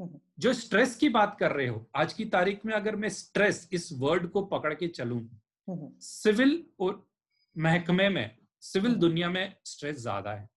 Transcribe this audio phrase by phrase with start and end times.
[0.00, 3.88] जो स्ट्रेस की बात कर रहे हो, आज की तारीख में अगर मैं स्ट्रेस इस
[3.98, 5.20] वर्ड को पकड़ के चलू,
[5.68, 7.02] सिविल और
[7.56, 8.30] महकमे में,
[8.62, 10.48] सिविल दुनिया में स्ट्रेस ज़्यादा है।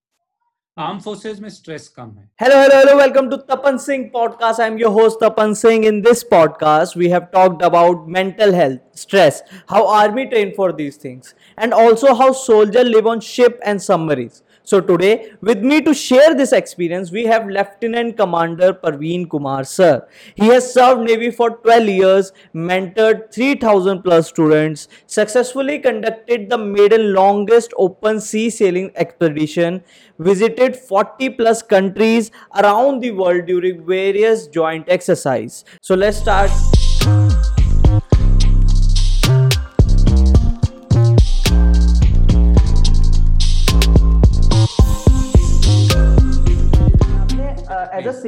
[0.77, 4.67] आर्म फोर्सेज में स्ट्रेस कम है। Hello hello hello welcome to Tapan Singh podcast I
[4.67, 9.43] am your host Tapan Singh in this podcast we have talked about mental health stress
[9.69, 14.41] how army train for these things and also how soldier live on ship and submarines
[14.63, 20.07] so today, with me to share this experience, we have Lieutenant Commander Parveen Kumar, sir.
[20.35, 27.13] He has served Navy for 12 years, mentored 3000 plus students, successfully conducted the maiden
[27.13, 29.83] longest open sea sailing expedition,
[30.19, 35.65] visited 40 plus countries around the world during various joint exercise.
[35.81, 36.51] So let's start.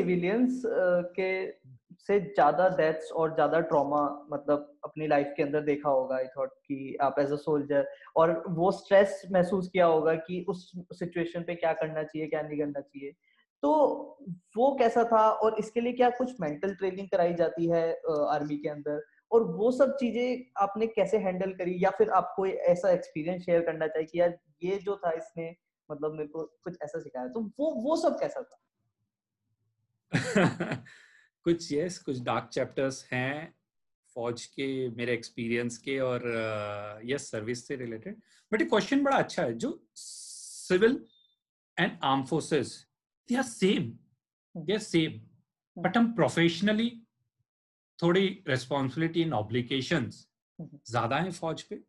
[0.03, 0.61] Civilians
[1.19, 1.29] के
[2.07, 6.49] से ज़्यादा deaths और ज़्यादा trauma मतलब अपनी life के अंदर देखा होगा आई थॉट
[6.67, 7.87] कि आप एज अ सोल्जर
[8.17, 12.59] और वो स्ट्रेस महसूस किया होगा कि उस सिचुएशन पे क्या करना चाहिए, क्या नहीं
[12.59, 13.11] करना चाहिए।
[13.63, 13.71] तो
[14.57, 17.91] वो कैसा था और इसके लिए क्या कुछ मेंटल ट्रेनिंग कराई जाती है
[18.29, 19.01] आर्मी के अंदर?
[19.31, 23.87] और वो सब चीज़ें आपने कैसे हैंडल करी या फिर आपको ऐसा एक्सपीरियंस शेयर करना
[23.87, 25.55] चाहिए कि यार ये जो था इसने
[25.91, 28.62] मतलब मेरे को कुछ ऐसा सिखाया। तो वो वो सब कैसा था?
[31.45, 33.53] कुछ यस कुछ डार्क चैप्टर्स हैं
[34.15, 36.21] फौज के मेरे एक्सपीरियंस के और
[37.05, 41.05] यस सर्विस से रिलेटेड बट ये क्वेश्चन बड़ा अच्छा है जो civil
[41.79, 42.87] and arm forces
[43.29, 43.91] they are same
[44.57, 45.21] they are same
[45.77, 46.89] but हम प्रोफेशनली
[47.99, 50.09] थोड़ी रेस्पॉन्सिबिलिटी इन ऑब्लिकेशन
[50.61, 51.79] ज़्यादा है फौज पे।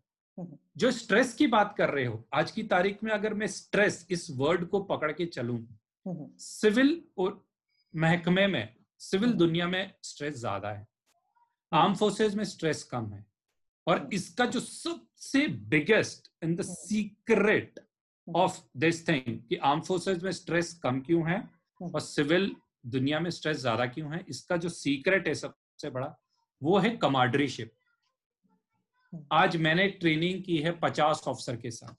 [0.77, 4.31] जो स्ट्रेस की बात कर रहे हो आज की तारीख में अगर मैं स्ट्रेस इस
[4.31, 5.67] वर्ड को पकड़ के चलूँ
[6.39, 7.45] सिविल और
[7.95, 8.69] महकमे में
[9.01, 10.87] सिविल हम्म। दुनिया में स्ट्रेस ज़्यादा है।
[11.73, 13.25] आर्म फोर्सेस में स्ट्रेस कम है।
[13.87, 17.81] और हम्म। इसका जो सबसे biggest in the secret
[18.29, 22.55] of this thing कि आर्म फोर्सेस में स्ट्रेस कम क्यों है हम्म। और सिविल
[22.87, 26.15] दुनिया में स्ट्रेस ज़्यादा क्यों है इसका जो सीक्रेट है सबसे बड़ा
[26.63, 27.73] वो है कमांडरीशिप
[29.33, 31.95] आज मैंने ट्रेनिंग की है पचास ऑफिसर के साथ।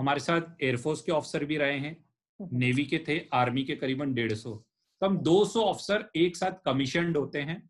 [0.00, 1.96] हमारे साथ एयरफोर्स के ऑफिसर भी रहे हैं।
[2.40, 4.54] नेवी के थे आर्मी के करीबन डेढ़ सौ।
[5.02, 7.60] तो हम 200 अफसर एक साथ कमीशन होते हैं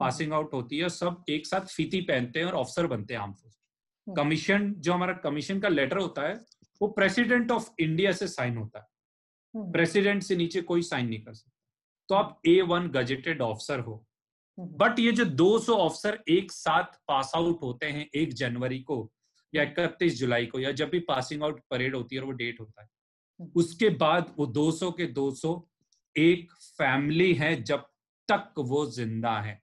[0.00, 3.32] पासिंग आउट होती है सब एक साथ फीती पहनते हैं और अफसर बनते हैं आर्म
[3.32, 3.58] फोर्स
[4.06, 6.34] कमीशन जो हमारा कमीशन का लेटर होता है
[6.80, 11.22] वो प्रेसिडेंट ऑफ़ इंडिया से साइन होता है प्रेसिडेंट हम्म। से नीचे कोई साइन नहीं
[11.22, 11.58] कर सकता
[12.08, 14.04] तो आप ए वन गजेटेड ऑफिसर हो
[14.58, 18.98] बट हम्म। ये जो 200 ऑफिसर एक साथ पास आउट होते हैं एक जनवरी को
[19.52, 22.32] या हम्म। इकतीस जुलाई को या जब भी पासिंग आउट परेड होती है और वो
[22.34, 22.88] डेट होता है
[23.56, 25.54] उसके बाद वो 200 के 200
[26.20, 27.86] एक फैमिली है जब
[28.28, 29.62] तक वो ज़िंदा है।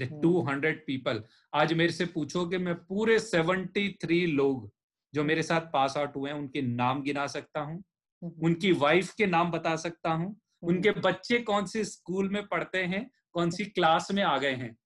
[0.00, 1.22] टू हंड्रेड पीपल
[1.54, 4.72] आज मेरे से पूछोगे मैं पूरे सेवेंटी थ्री लोग
[5.14, 7.84] जो मेरे साथ पास आउट हुए हैं उनके नाम गिना सकता हूँ?
[8.22, 10.26] हम्म। उनकी वाइफ के नाम बता सकता हूँ?
[10.26, 13.10] हम्म। उनके बच्चे कौन से स्कूल में पढ़ते हैं?
[13.32, 14.76] कौन सी क्लास में आ गए हैं।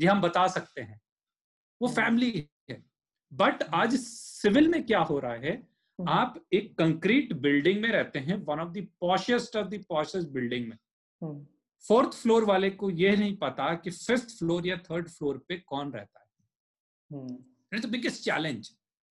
[0.00, 1.00] ये हम बता सकते हैं।
[1.82, 2.84] वो फैमिली है।
[3.32, 8.36] बट आज सिविल में क्या हो रहा है। आप एक कंक्रीट बिल्डिंग में रहते हैं
[8.44, 10.76] one of the poshest of the poshest building में।
[11.82, 15.56] Fourth hmm. फ्लोर वाले को यह नहीं पता कि फिफ्थ फ्लोर या थर्ड फ्लोर पे
[15.66, 18.70] कौन रहता है। Biggest challenge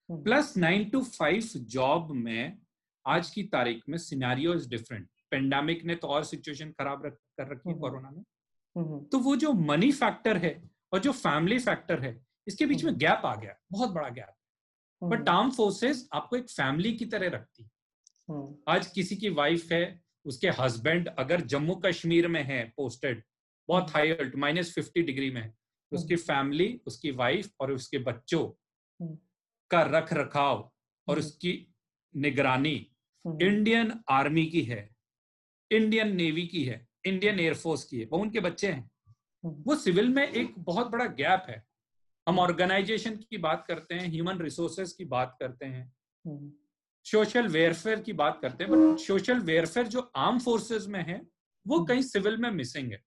[0.09, 2.57] plus nine two five job में
[3.05, 7.51] आज की तारीख में सिनेरियो इज़ डिफरेंट पेंडेमिक ने तो और सिचुएशन खराब रख, कर
[7.51, 10.61] रखी है कोरोना हम्म। में तो वो जो मनी फैक्टर है
[10.93, 14.35] और जो फैमिली फैक्टर है इसके बीच में गैप आ गया बहुत बड़ा गैप
[15.09, 17.69] बट आर्म फोर्सेस आपको एक फैमिली की तरह रखती
[18.29, 19.83] हम्म। आज किसी की वाइफ है
[20.25, 23.23] उसके हस्बैंड अगर जम्मू कश्मीर में है पोस्टेड
[23.69, 27.71] बहुत high alt minus fifty degree में है तो उसकी फैमिली हम्म। उसकी वाइफ और
[27.71, 28.43] उसके बच्चों
[28.99, 29.17] हम्म।
[29.71, 30.71] का रख रखाव
[31.07, 31.53] और उसकी
[32.15, 32.75] निगरानी
[33.25, 34.89] इंडियन आर्मी की है
[35.71, 38.89] इंडियन नेवी की है इंडियन एयरफोर्स की है वो उनके बच्चे हैं।
[39.43, 41.63] वो सिविल में एक बहुत बड़ा गैप है।
[42.27, 45.91] हम ऑर्गेनाइजेशन की बात करते हैं ह्यूमन रिसोर्सेज की बात करते हैं
[47.05, 51.21] सोशल हम्म। वेयरफेयर की बात करते हैं बट सोशल वेयरफेयर जो आर्म फोर्सेस में है
[51.65, 53.03] वो हम्म। कहीं सिविल में मिसिंग है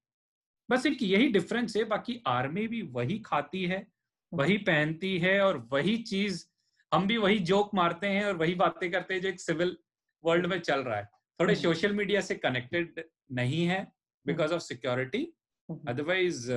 [0.68, 5.40] बस एक यही डिफरेंस है बाकी आर्मी भी वही खाती है हम्म। वही पहनती है
[5.40, 6.44] और वही चीज़
[6.92, 9.76] हम भी वही जोक मारते हैं और वही बातें करते हैं जो एक सिविल
[10.24, 11.04] वर्ल्ड में चल रहा है
[11.40, 13.02] थोड़े सोशल मीडिया से कनेक्टेड
[13.32, 13.80] नहीं है
[14.26, 15.22] बिकॉज़ ऑफ़ सिक्योरिटी
[15.68, 16.52] अदरवाइज़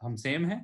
[0.00, 0.60] हम सेम है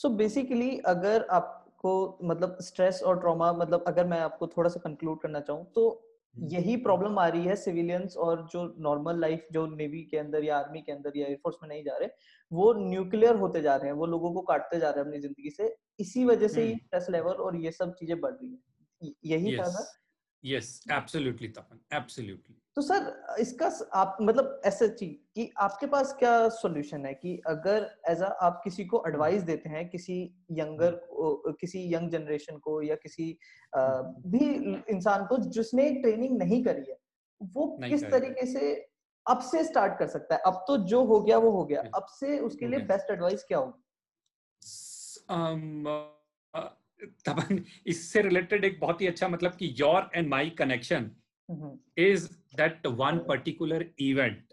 [0.00, 4.80] सो so बेसिकली अगर आपको मतलब स्ट्रेस और ट्रॉमा मतलब अगर मैं आपको थोड़ा सा
[4.80, 6.06] कंक्लूड करना चाहूँ तो
[6.36, 10.58] यही प्रॉब्लम आ रही है सिविलियंस और जो नॉर्मल लाइफ जो नेवी के अंदर या
[10.58, 12.08] आर्मी के अंदर या एयरफोर्स में नहीं जा रहे
[12.52, 15.50] वो न्यूक्लियर होते जा रहे हैं वो लोगों को काटते जा रहे हैं अपनी ज़िंदगी
[15.50, 19.56] से। इसी वजह से ही स्ट्रेस लेवल और ये सब चीज़ें बढ़ रही है। यही
[19.58, 19.84] था ना?
[20.44, 26.48] यस एब्सोल्युटली तपन एब्सोल्युटली तो सर इसका आप मतलब ऐसा चीज़ कि आपके पास क्या
[26.48, 31.00] सॉल्यूशन है कि अगर एज आप किसी को एडवाइस देते हैं किसी यंगर
[31.60, 33.38] किसी यंग जनरेशन को या किसी
[33.76, 34.54] आ, भी
[34.90, 36.98] इंसान को जिसने ट्रेनिंग नहीं करी है
[37.42, 38.90] वो किस तरीके से
[39.28, 40.40] अब से स्टार्ट कर सकता है?
[40.46, 43.58] अब तो जो हो गया वो हो गया। अब से उसके लिए बेस्ट एडवाइस क्या
[43.58, 43.84] होगी?
[47.86, 51.10] इससे रिलेटेड एक बहुत ही अच्छा मतलब कि your and my connection
[51.98, 54.52] is that one particular event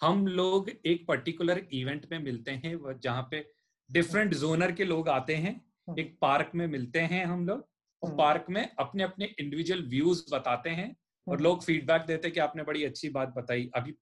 [0.00, 3.52] हम लोग एक पर्टिकुलर इवेंट में मिलते हैं जहाँ पे
[3.92, 5.54] डिफरेंट जोनर के लोग आते हैं
[5.88, 7.68] हम्म। एक पार्क में मिलते हैं हम लोग
[8.02, 10.96] और पार्क। में अपने अपने इंडिविजुअल व्यूज़ बताते हैं
[11.28, 13.92] और। लोग फीडबैक देते हैं कि आपने बड़ी अच्छी बात बताई। अभी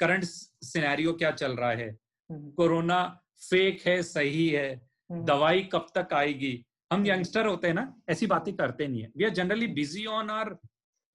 [0.00, 1.98] करंट सिनेरियो क्या चल रहा है?
[2.32, 6.64] कोरोना फेक है सही है। दवाई कब तक आएगी?
[6.92, 10.30] हम यंगस्टर होते हैं ना ऐसी बातें करते नहीं है। We are generally busy on
[10.30, 10.56] our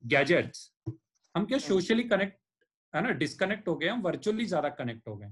[0.05, 0.71] gadgets.
[1.35, 2.37] हम क्या सोशली हम्म। कनेक्ट
[2.93, 5.25] है ना डिस्कनेक्ट हो गए हम वर्चुअली ज़्यादा कनेक्ट हो गए।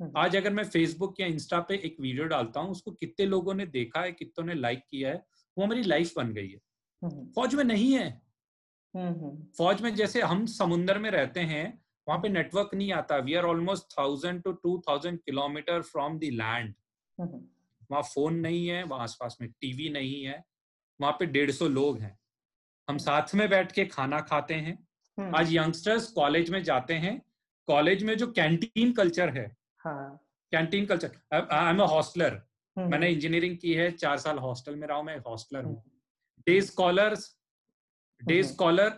[0.00, 3.54] हम्म। आज अगर मैं फेसबुक या इंस्टा पे एक वीडियो डालता हूँ उसको कितने लोगों
[3.54, 5.24] ने देखा है कितनों ने लाइक किया है
[5.56, 6.60] वो हमारी लाइफ बन गई है।
[7.32, 8.10] फौज में नहीं है।
[9.58, 11.66] फौज में जैसे हम समुन्द्र में रहते हैं
[12.06, 16.30] वहाँ पे नेटवर्क नहीं आता। We are almost thousand to two thousand kilometre from the
[16.32, 16.74] land
[17.18, 20.42] वहाँ फ़ोन नहीं है वहाँ आसपास में टीवी नहीं है
[21.00, 22.16] वहाँ पे डेढ़ सौ लोग हैं।
[22.88, 24.78] हम साथ में बैठ के खाना खाते हैं।
[25.18, 27.20] हम्म। आज यंगस्टर्स कॉलेज में जाते हैं।
[27.68, 29.46] कॉलेज में जो कैंटीन कल्चर है।
[29.86, 32.40] Canteen culture I am a hosteller
[32.76, 35.82] मैंने इंजीनियरिंग की है चार साल हॉस्टल में रहा हूँ मैं हॉस्टलर हूँ।
[36.46, 37.30] डे स्कॉलर्स
[38.22, 38.88] डे स्कॉलर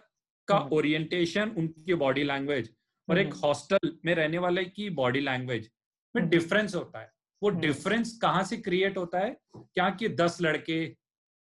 [0.48, 2.70] का ओरिएंटेशन हम्म। उनकी बॉडी लैंग्वेज
[3.08, 5.70] और एक हॉस्टल हम्म। में रहने वाले की बॉडी लैंग्वेज
[6.14, 7.10] में डिफरेंस होता है।
[7.42, 9.36] वो डिफरेंस। कहाँ से क्रिएट होता है?
[9.56, 10.84] क्या कि दस लड़के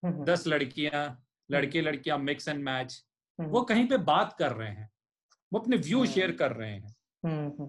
[0.02, 1.04] दस लड़कियाँ
[1.50, 3.02] लड़के लड़कियाँ मिक्स एंड मैच
[3.38, 4.88] वो कहीं पे बात कर रहे हैं
[5.52, 6.94] वो अपने व्यू शेयर कर रहे हैं।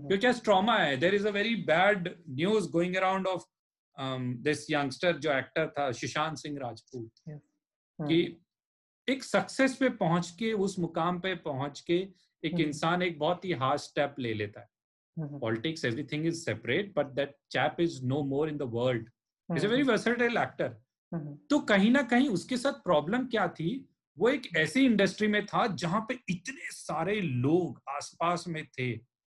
[0.07, 3.45] क्योंकि आज ट्रॉमा है there is a very bad news going around of
[4.42, 7.12] this youngster जो एक्टर था सुशांत सिंह राजपूत
[8.00, 8.19] कि
[9.07, 11.98] एक सक्सेस पे पहुँच के उस मुकाम पे पहुँच के
[12.44, 14.68] एक इंसान एक बहुत ही हार्ड स्टेप ले लेता है।
[15.39, 19.10] Politics everything is separate but that chap is no more in the world
[19.50, 20.75] is a very versatile actor
[21.13, 23.69] तो कहीं ना कहीं उसके साथ प्रॉब्लम क्या थी?
[24.18, 28.92] वो एक ऐसी इंडस्ट्री में था जहाँ पे इतने सारे लोग आसपास में थे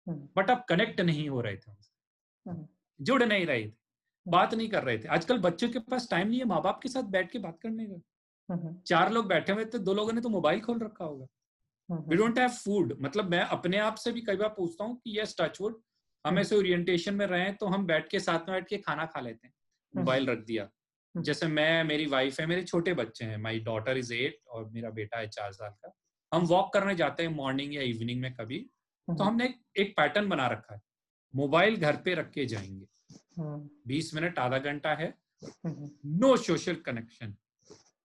[0.08, 2.56] बट अब कनेक्ट नहीं हो रहे थे
[3.00, 3.74] जुड़ नहीं रहे थे
[4.26, 6.90] बात नहीं कर रहे थे। आजकल बच्चों के पास टाइम नहीं है माँ बाप के
[6.90, 8.00] साथ बैठ के बात करने का।
[8.86, 11.26] चार लोग बैठे हुए थे दो लोगों ने तो मोबाइल खोल रखा होगा।
[12.10, 15.20] वी डोंट हैव फ़ूड मतलब मैं अपने आप से भी कई बार पूछता हूँ कि
[15.20, 18.68] यस टचवुड हम हम्म। ऐसे ओरिएंटेशन में रहे तो हम बैठ के साथ में बैठ
[18.68, 19.54] के खाना खा लेते हैं।
[19.94, 20.85] मोबाइल हम्म। रख दिया। हम्म।
[21.24, 24.90] जैसे मैं मेरी वाइफ है मेरे छोटे बच्चे हैं। माई डॉटर इज़ एट और मेरा
[24.90, 25.94] बेटा है चार साल का।
[26.32, 28.60] हम वॉक करने जाते हैं मॉर्निंग या इवनिंग में कभी
[29.08, 30.82] तो हमने एक, पैटर्न बना रखा है।
[31.34, 32.88] मोबाइल घर पे रख के जाएँगे।
[33.88, 35.14] बीस मिनट आधा घंटा है।
[35.66, 37.36] No social connection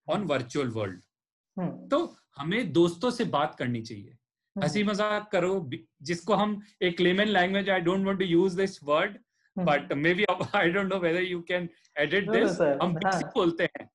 [0.09, 1.99] on virtual world तो
[2.37, 5.71] हमें दोस्तों से बात करनी चाहिए। हम्म। हँसी मज़ाक करो
[6.03, 9.19] जिसको हम एक layman language I don't want to use this word
[9.65, 10.25] but maybe
[10.55, 13.33] I don't know whether you can edit this हम बीसी हाँ.
[13.35, 13.89] बोलते हैं।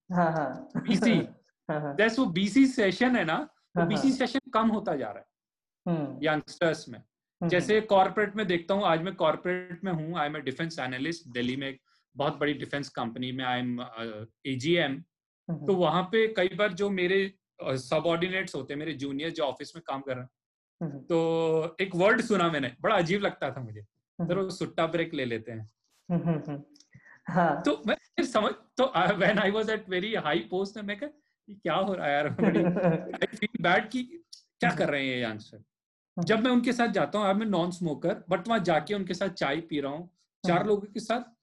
[0.84, 1.16] बीसी
[1.70, 3.38] दैट्स वो बीसी सेशन है ना
[3.78, 5.26] वो बीसी सेशन कम होता जा रहा है।
[6.24, 10.28] यंगस्टर्स हम्म। में। हम्म, जैसे कॉर्पोरेट में देखता हूँ आज मैं कॉर्पोरेट में हूँ I
[10.28, 11.82] am a defence analyst Delhi में एक
[12.16, 13.82] बहुत बड़ी डिफेंस कंपनी में आई एम
[14.46, 15.02] एजीएम
[15.50, 17.20] तो वहाँ पे कई बार जो मेरे
[17.64, 20.30] सबॉर्डिनेट्स होते हैं मेरे जूनियर जो ऑफ़िस में काम कर रहे हैं
[20.82, 23.86] हम्म। तो एक वर्ड सुना मैंने बड़ा अजीब लगता था मुझे।
[24.20, 25.70] तो वो सुट्टा ब्रेक ले लेते हैं।
[26.10, 26.62] हम्म,
[27.30, 27.62] हाँ.
[27.62, 31.76] तो मैं फिर समझ तो when I was at very high post मैं कहा क्या
[31.76, 32.28] हो रहा है यार?
[32.28, 34.04] आई फील बैड कि
[34.34, 35.64] क्या कर रहे हैं ये आंसर
[36.18, 39.62] जब मैं उनके साथ जाता हूँ मैं नॉन स्मोकर बट वहाँ जाके उनके साथ चाय
[39.70, 40.10] पी रहा हूँ
[40.44, 41.34] चार लोगों के साथ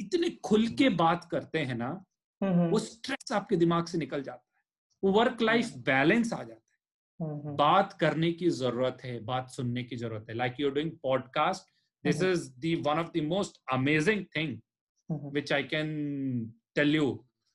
[0.00, 1.90] इतने खुल के बात करते हैं ना
[2.40, 4.64] वो स्ट्रेस आपके दिमाग से निकल जाता है।
[5.02, 9.48] वो वर्क लाइफ बैलेंस आ जाता है। हम्म, हम्म। बात करने की ज़रूरत है बात
[9.50, 11.71] सुनने की ज़रूरत है। Like you doing podcast
[12.04, 14.58] this is the one of the most amazing thing
[15.32, 15.88] which I can
[16.74, 17.12] tell you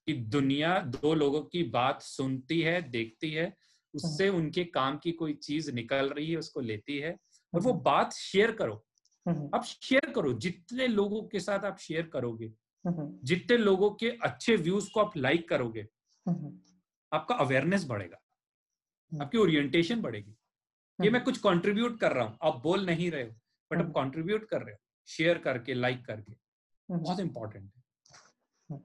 [0.07, 3.53] कि दुनिया दो लोगों की बात सुनती है देखती है
[3.93, 7.15] उससे हम्म। उनके काम की कोई चीज़ निकल रही है उसको लेती है
[7.53, 8.83] और वो बात शेयर करो।
[9.55, 12.51] आप शेयर करो जितने लोगों के साथ आप शेयर करोगे
[13.23, 15.85] जितने लोगों के अच्छे व्यूज़ को आप लाइक करोगे
[17.11, 18.17] आपका अवेयरनेस बढ़ेगा।
[19.11, 20.35] आपकी ओरिएंटेशन बढ़ेगी।
[20.99, 23.35] ये मैं कुछ कंट्रीब्यूट कर रहा हूँ आप बोल नहीं रहे हो।
[23.71, 28.79] बट आप हम्म। कंट्रीब्यूट कर रहे हो शेयर करके लाइक करके हम्म। बहुत इंपॉर्टेंट है।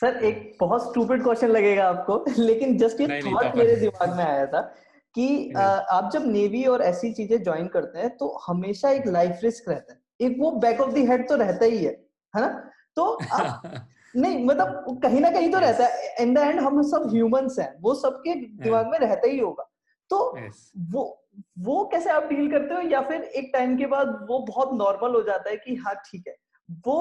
[0.00, 4.46] सर एक बहुत स्टूपिड क्वेश्चन लगेगा आपको लेकिन जस्ट ये थॉट मेरे दिमाग में आया
[4.46, 4.60] था
[5.14, 5.52] कि.
[5.56, 9.68] अ, आप जब नेवी और ऐसी चीज़ें ज्वाइन करते हैं तो हमेशा एक लाइफ रिस्क
[9.68, 11.92] रहता है। एक वो बैक ऑफ़ द हेड तो रहता ही है
[12.34, 12.48] है ना?
[12.96, 13.62] तो आप
[14.16, 17.74] नहीं मतलब कहीं ना कहीं तो रहता है। इन द एंड हम सब ह्यूमंस हैं
[17.80, 19.66] वो सबके दिमाग में रहता ही होगा।
[20.10, 20.70] तो Yes.
[20.90, 21.16] वो
[21.58, 22.80] वो कैसे आप डील करते हो?
[22.80, 26.24] या फिर एक टाइम के बाद वो बहुत नॉर्मल हो जाता है कि हाँ ठीक
[26.28, 26.36] है।
[26.86, 26.96] वो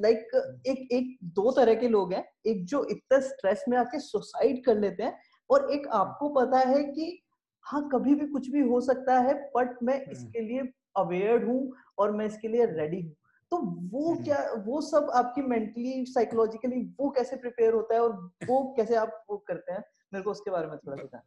[0.00, 0.34] लाइक
[0.66, 4.76] एक एक दो तरह के लोग हैं। एक जो इतना स्ट्रेस में आके सुसाइड कर
[4.76, 5.18] लेते हैं
[5.50, 7.22] और एक आपको पता है कि
[7.66, 12.12] हाँ कभी भी कुछ भी हो सकता है बट मैं इसके लिए अवेयर हूँ और
[12.12, 13.14] मैं इसके लिए रेडी हूँ।
[13.52, 13.56] तो
[13.92, 18.12] वो हम्म। क्या वो सब आपकी मेंटली साइकोलॉजिकली वो कैसे प्रिपेयर होता है और
[18.48, 19.84] वो कैसे आप वो करते हैं?
[20.12, 21.22] मेरे को उसके बारे में थोड़ा बताएँ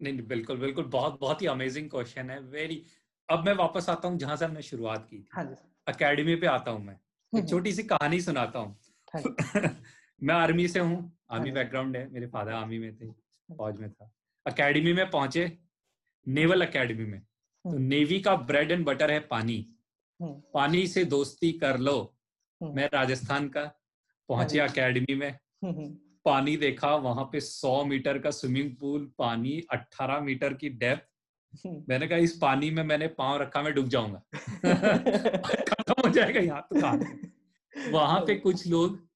[0.00, 2.84] नहीं नहीं, बिल्कुल बिल्कुल बहुत बहुत ही अमेजिंग क्वेश्चन है। वेरी
[3.28, 5.44] अब मैं वापस आता हूँ जहाँ से हमने शुरुआत की थी। हाँ
[5.86, 8.76] अकेडमी पे आता हूँ मैं। एक हम्म, छोटी सी कहानी सुनाता हाँ। हूँ
[10.22, 10.96] मैं आर्मी से हूँ
[11.30, 13.10] आर्मी हाँ। बैकग्राउंड है मेरे फादर आर्मी में थे
[13.48, 14.10] फौज में था।
[14.46, 15.58] अकेडमी में पहुँचे
[16.26, 19.58] नेवल अकेडमी में। तो हम्म। नेवी का ब्रेड एंड बटर है पानी।
[20.20, 21.96] हम्म, पानी से दोस्ती कर लो
[22.60, 23.64] हम्म। मैं राजस्थान का
[24.28, 29.12] पहुँचे हाँ अकेडमी में। हम्म, हम्म, पानी देखा वहाँ पे 100 मीटर का स्विमिंग पूल
[29.18, 33.74] पानी 18 मीटर की डेप्थ। हम्म। मैंने कहा इस पानी में मैंने पाँव रखा मैं
[33.74, 34.22] डूब जाऊँगा।
[35.68, 39.08] खत्म हो जाएगा यहाँ तो कहा वहाँ पे कुछ लोग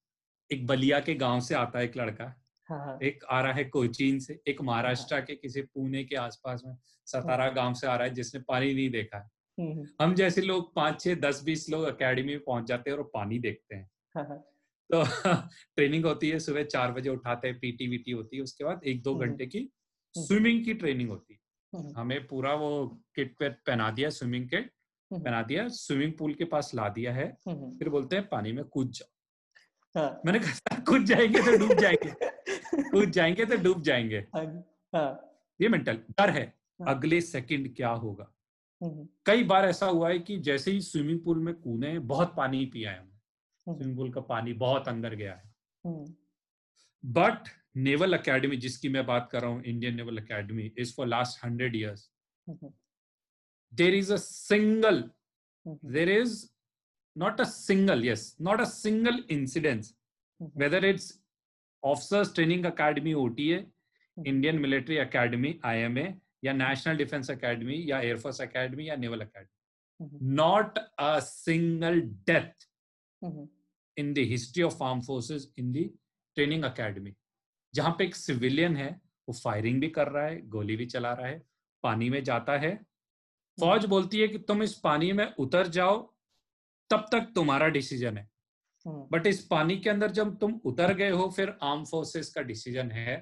[0.52, 2.25] एक बलिया के गाँव से आता है एक लड़का
[2.68, 6.62] हाँ, हाँ, एक आ रहा है कोचीन से एक महाराष्ट्र के किसी पुणे के आसपास
[6.66, 10.40] में सतारा गाँव से आ रहा है जिसने पानी नहीं देखा। है हम्म, हम जैसे
[10.40, 13.90] लोग पाँच छह दस बीस लोग अकेडमी में पहुँच जाते हैं और पानी देखते हैं।
[14.16, 14.44] हाँ, हाँ,
[14.90, 15.02] तो
[15.76, 19.02] ट्रेनिंग होती है सुबह चार बजे उठाते हैं पीटी वीटी होती है उसके बाद एक
[19.02, 19.69] दो हम्म। घंटे की
[20.14, 21.40] स्विमिंग की ट्रेनिंग होती है।
[21.73, 24.71] हम्म, हमें पूरा वो किट वेट पहना दिया स्विमिंग किट
[25.11, 28.52] हम्म, पहना दिया स्विमिंग पूल के पास ला दिया है हम्म, फिर बोलते हैं पानी
[28.52, 29.11] में कूद जाओ।
[29.95, 32.11] हाँ, मैंने कहा कूद जाएँगे तो डूब जाएँगे।
[32.90, 34.45] कूद जाएँगे तो डूब जाएँगे। हाँ
[34.93, 36.45] हाँ, ये मेंटल डर है।
[36.81, 38.33] हाँ। अगले सेकंड क्या होगा?
[38.81, 42.64] हम्म, कई बार ऐसा हुआ है कि जैसे ही स्विमिंग पूल में कूदे बहुत पानी
[42.66, 43.11] पिया है हम्म,
[43.75, 45.52] स्विमिंग पूल का पानी बहुत अंदर गया है।
[45.85, 46.04] हम्म,
[47.04, 51.44] बट नेवल अकेडमी जिसकी मैं बात कर रहा हूँ Indian naval academy is for last
[51.44, 52.08] hundred years
[52.46, 52.73] hmm,
[53.73, 55.02] there is a single
[55.66, 56.35] hmm, there is
[57.16, 59.87] not a single yes not a single incident
[60.40, 61.06] hmm, whether it's
[61.82, 63.58] officers training academy ota
[64.16, 65.54] indian military academy
[66.44, 72.66] या national defence academy या air force academy या naval academy hmm, not a single death
[73.23, 73.46] hmm,
[73.96, 75.90] in the history of arm forces in the
[76.36, 77.14] training academy
[77.74, 78.90] जहाँ पे एक civilian है
[79.28, 81.46] वो firing भी कर रहा है गोली भी चला रहा है
[81.82, 82.74] पानी में जाता है।
[83.58, 85.96] फौज बोलती है कि तुम इस पानी में उतर जाओ
[86.90, 88.30] तब तक तुम्हारा डिसीज़न है।
[88.86, 92.42] हम्म, बट इस पानी के अंदर जब तुम उतर गए हो फिर आर्म फोर्सेस का
[92.42, 93.16] डिसीज़न है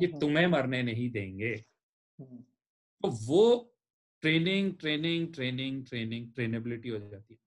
[0.00, 1.52] कि हम्म, तुम्हें मरने नहीं देंगे।
[2.20, 2.38] हम्म,
[3.02, 3.74] तो वो
[4.22, 7.43] training training training training trainability हो जाती है।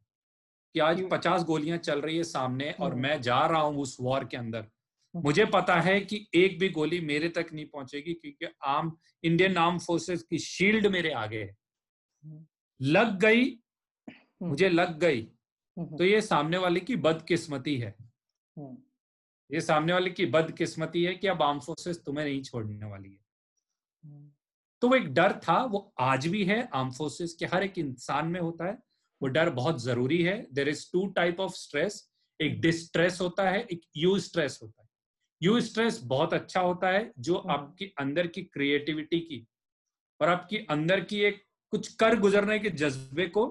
[0.78, 3.98] कि आज पचास गोलियाँ चल रही है सामने और हम्म। मैं जा रहा हूँ उस
[4.02, 8.14] वॉर के अंदर। हम्म। मुझे पता है कि एक भी गोली मेरे तक नहीं पहुंचेगी
[8.14, 8.92] क्योंकि आर्म
[9.24, 11.56] इंडियन आर्म फोर्सेस की शील्ड मेरे आगे है।
[12.24, 12.46] हम्म।
[12.82, 13.60] लग गई
[14.42, 15.22] मुझे लग गई
[15.78, 17.96] तो ये सामने वाले की बदकिस्मती है।
[19.50, 24.26] ये सामने वाले की बदकिस्मती है कि अब आर्म फोर्सेस तुम्हें नहीं छोड़ने वाली है।
[24.82, 28.28] तो वो एक डर था वो आज भी है आर्म फोर्सेस के हर एक इंसान
[28.28, 28.78] में होता है।
[29.22, 32.10] वो डर बहुत ज़रूरी है। There is two type of stress
[32.42, 34.88] एक डिस्ट्रेस होता है एक यू स्ट्रेस होता है।
[35.44, 39.48] यू स्ट्रेस बहुत अच्छा होता है जो हम्म। आपकी अंदर की क्रिएटिविटी की
[40.22, 43.46] और आपकी अंदर की एक कुछ कर गुजरने के जज्बे को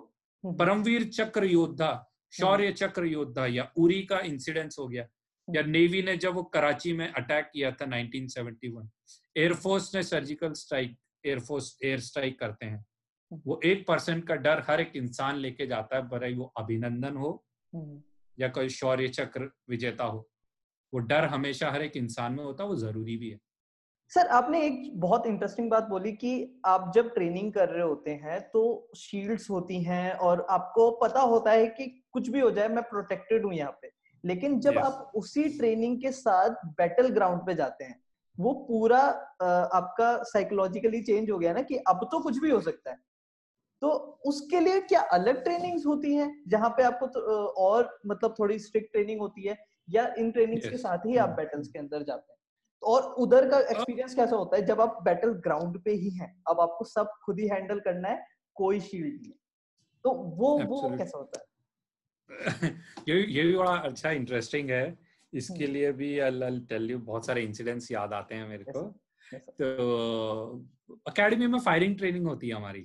[0.44, 5.06] हम्म, परमवीर चक्र योद्धा शौर्य चक्र योद्धा या उरी का इंसिडेंस हो गया।
[5.48, 8.88] या नेवी ने जब वो कराची में अटैक किया था 1971
[9.36, 10.96] एयरफोर्स ने surgical strike
[11.26, 12.84] air force air strike करते हैं।
[13.32, 17.30] वो एक परसेंट का डर हर एक इंसान लेके जाता है भले वो अभिनंदन हो
[17.72, 18.00] हम्म,
[18.38, 20.28] या कोई शौर्य चक्र विजेता हो।
[20.92, 23.38] वो डर हमेशा हर एक इंसान में होता है वो ज़रूरी भी है।
[24.12, 28.40] सर आपने एक बहुत इंटरेस्टिंग बात बोली कि आप जब ट्रेनिंग कर रहे होते हैं
[28.50, 28.62] तो
[28.96, 33.44] शील्ड्स होती हैं और आपको पता होता है कि कुछ भी हो जाए मैं प्रोटेक्टेड
[33.44, 33.90] हूँ यहाँ पे।
[34.24, 34.84] लेकिन जब Yes.
[34.84, 38.00] आप उसी ट्रेनिंग के साथ बैटल ग्राउंड पे जाते हैं
[38.38, 39.00] वो पूरा
[39.78, 42.98] आपका साइकोलॉजिकली चेंज हो गया ना कि अब तो कुछ भी हो सकता है।
[43.80, 43.88] तो
[44.26, 48.92] उसके लिए क्या अलग ट्रेनिंग्स होती हैं जहाँ पे आपको तो, और मतलब थोड़ी स्ट्रिक्ट
[48.92, 49.58] ट्रेनिंग होती है
[49.90, 50.72] या इन ट्रेनिंग्स yes.
[50.72, 52.38] के साथ ही आप बैटल्स के अंदर जाते हैं?
[52.82, 56.60] और उधर का एक्सपीरियंस कैसा होता है जब आप बैटल ग्राउंड पे ही हैं अब
[56.60, 59.32] आपको सब खुद ही हैंडल करना है कोई शील्ड नहीं
[60.04, 60.90] तो वो Absolutely.
[60.90, 61.46] वो कैसा होता है?
[63.08, 64.98] ये ये भी बड़ा अच्छा इंटरेस्टिंग है।
[65.34, 66.20] इसके हम्म। लिए भी
[66.66, 69.00] टेल यू बहुत सारे इंसिडेंट्स याद आते हैं मेरे को।
[69.34, 70.66] तो
[71.08, 72.84] एकेडमी में फायरिंग ट्रेनिंग होती है हमारी।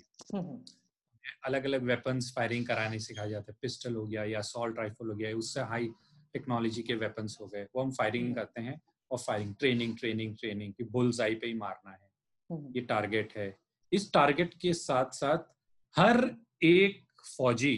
[1.46, 5.16] अलग अलग वेपन्स फायरिंग कराने सिखाए जाते हैं पिस्टल हो गया या सॉल्ट राइफल हो
[5.16, 5.88] गया उससे हाई
[6.34, 8.80] टेक्नोलॉजी के वेपन्स हो गए वो हम फायरिंग हम्म। करते हैं
[9.12, 12.10] और फायरिंग ट्रेनिंग ट्रेनिंग ट्रेनिंग की बुल्स आई पे ही मारना है
[12.50, 13.56] हम्म। ये टारगेट है
[13.92, 15.50] इस टारगेट के साथ साथ
[15.96, 16.30] हर
[16.64, 17.04] एक
[17.38, 17.76] फौजी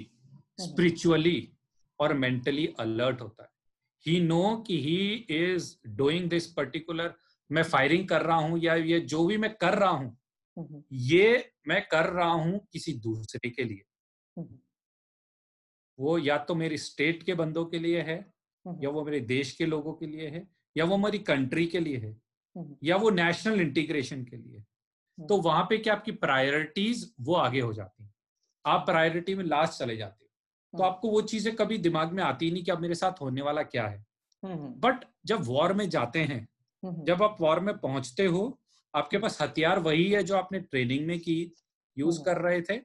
[0.59, 1.51] स्पिरिचुअली हम्म।
[1.99, 3.49] और मेंटली अलर्ट होता है
[4.05, 7.13] ही नो कि he is doing this particular
[7.49, 11.87] मैं फायरिंग कर रहा हूँ या ये जो भी मैं कर रहा हूँ ये मैं
[11.91, 13.83] कर रहा हूँ किसी दूसरे के लिए।
[15.99, 18.33] वो या तो मेरी स्टेट के बंदों के लिए है
[18.65, 21.97] या वो मेरे देश के लोगों के लिए है या वो मेरी कंट्री के लिए
[21.97, 22.17] है
[22.83, 24.63] या वो नेशनल इंटीग्रेशन के लिए
[25.17, 28.13] तो वहाँ पे क्या आपकी प्रायोरिटीज वो आगे हो जाती हैं।
[28.65, 32.51] आप प्रायोरिटी में लास्ट चले जाते हो। तो आपको वो चीज़ें कभी दिमाग में आती
[32.51, 34.05] नहीं कि अब मेरे साथ होने वाला क्या है।
[34.45, 36.47] बट जब वॉर में जाते हैं।
[37.05, 38.59] जब आप वॉर में पहुँचते हो
[38.95, 41.53] आपके पास हथियार वही है जो आपने ट्रेनिंग में की
[41.97, 42.79] यूज़ कर रहे थे।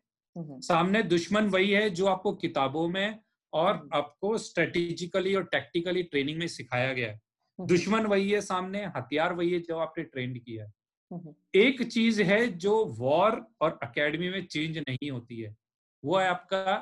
[0.62, 3.19] सामने दुश्मन वही है जो आपको किताबों में
[3.53, 7.21] और आपको स्ट्रेटेजिकली और टेक्टिकली ट्रेनिंग में सिखाया गया है।
[7.59, 10.73] दुश्मन वही है सामने हथियार वही है जो आपने ट्रेंड किया है।
[11.55, 15.55] एक चीज़ है जो वॉर और एकेडमी में चेंज नहीं होती है
[16.05, 16.75] वो है आपका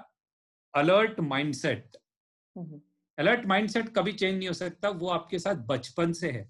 [0.74, 1.96] अलर्ट माइंडसेट
[3.18, 6.46] अलर्ट माइंडसेट कभी चेंज नहीं हो सकता वो आपके साथ बचपन से है।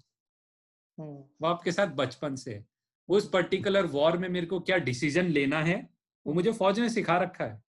[0.99, 2.65] वो आपके साथ बचपन से है।
[3.09, 5.77] उस पर्टिकुलर वॉर में मेरे को क्या डिसीज़न लेना है
[6.25, 7.61] वो मुझे फौज ने सिखा रखा है।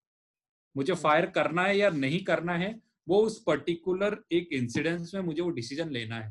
[0.74, 2.74] मुझे फायर करना है या नहीं करना है
[3.08, 6.30] वो उस पर्टिकुलर एक इंसिडेंस में मुझे वो डिसीज़न लेना है।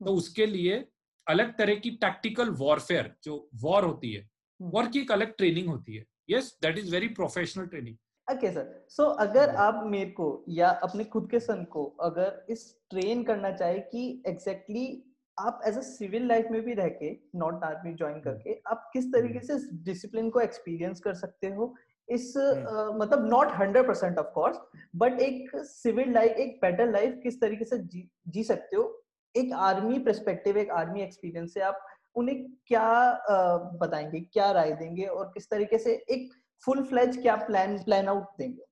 [0.00, 0.84] तो उसके लिए
[1.26, 4.28] अलग तरह की टैक्टिकल वॉरफेयर जो वॉर होती है
[4.60, 7.96] वॉर की एक अलग ट्रेनिंग होती है। Yes that is very professional training
[8.28, 12.66] okay sir so अगर आप मेरे को या अपने खुद के सन को अगर इस
[12.90, 17.10] ट्रेन करना चाहे कि एग्जैक्टली exactly आप एज अ सिविल लाइफ में भी रह के
[17.34, 21.74] नॉट आर्मी ज्वाइन करके आप किस तरीके से डिसिप्लिन को एक्सपीरियंस कर सकते हो?
[22.08, 24.58] इस uh, मतलब not hundred percent of course
[24.96, 29.04] but एक सिविल लाइफ एक बेटर लाइफ किस तरीके से जी, जी सकते हो?
[29.36, 35.04] एक आर्मी परस्पेक्टिव एक आर्मी एक्सपीरियंस से आप उन्हें क्या uh, बताएँगे क्या राय देंगे
[35.04, 36.32] और किस तरीके से एक
[36.64, 38.62] फुल फ्लैज क्या प्लान प्लान आउट देंगे?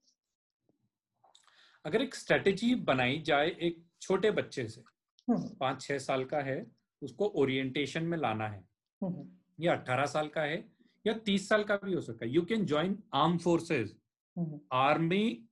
[1.85, 6.67] अगर एक स्ट्रेटेजी बनाई जाए एक छोटे बच्चे से हम्म। पाँच छह साल का है
[7.03, 8.65] उसको ओरिएंटेशन में लाना है।
[9.03, 9.29] हम्म।
[9.65, 10.69] या अठारह साल का है
[11.07, 13.97] या तीस साल का भी हो सकता है। You can join arm forces
[14.73, 15.49] army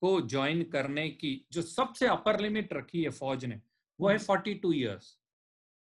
[0.00, 3.60] को ज्वाइन करने की जो सबसे अपर लिमिट रखी है फौज ने
[4.00, 5.18] वो है फोर्टी टू ईयर्स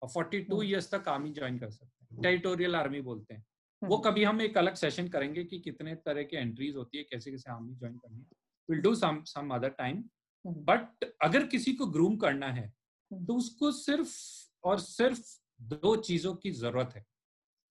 [0.02, 3.46] और फोर्टी टू ईयर्स तक आर्मी ज्वाइन कर सकते हैं। टेरिटोरियल आर्मी बोलते हैं।
[3.84, 7.04] वो हम्म। कभी हम एक अलग सेशन करेंगे कि कितने तरह के एंट्रीज होती है
[7.04, 8.26] कैसे कैसे आर्मी ज्वाइन करनी है।
[8.70, 10.04] Will do some some other time
[10.46, 12.72] but अगर किसी को ग्रूम करना है हम्म।
[13.12, 14.16] उसको सिर्फ़
[14.64, 15.22] और सिर्फ़
[15.62, 17.06] दो चीज़ों की ज़रूरत है।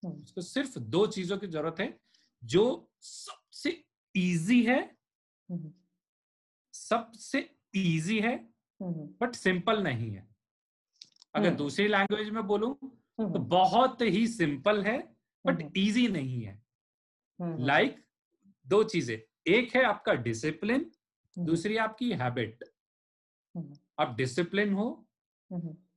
[0.02, 1.98] हम्म। उसको सिर्फ़ दो चीज़ों की ज़रूरत है
[2.42, 2.64] जो
[3.02, 3.70] सबसे
[4.14, 4.80] इजी है
[6.74, 8.36] सबसे इजी है
[8.80, 10.28] बट सिंपल नहीं है।
[11.34, 12.74] अगर दूसरी लैंग्वेज में बोलूँ
[13.20, 14.98] तो बहुत ही सिंपल है
[15.44, 16.62] बट इजी नहीं है।
[17.40, 18.02] लाइक like,
[18.66, 20.90] दो चीज़ें एक है आपका डिसिप्लिन
[21.36, 22.64] दूसरी आपकी हैबिट
[23.98, 24.88] आप डिसिप्लिन हो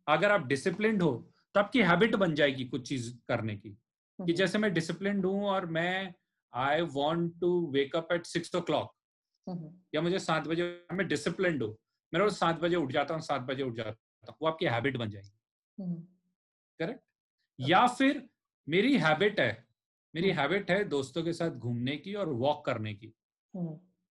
[0.07, 1.11] अगर आप डिसिप्लिन हो
[1.55, 3.69] तो आपकी हैबिट बन जाएगी कुछ चीज़ करने की
[4.19, 6.13] कि जैसे मैं डिसिप्लिन हूँ और मैं
[6.53, 8.93] I want to wake up at six o'clock
[9.95, 11.75] या मुझे सात बजे मैं डिसिप्लिन हूँ
[12.13, 14.97] मैं रोज सात बजे उठ जाता हूँ सात बजे उठ जाता हूँ वो आपकी हैबिट
[14.97, 15.31] बन जाएगी।
[16.79, 17.01] करेक्ट
[17.59, 18.27] या फिर
[18.67, 19.67] मेरी हैबिट है
[20.13, 23.13] मेरी हैबिट है दोस्तों के साथ घूमने की और वॉक करने की।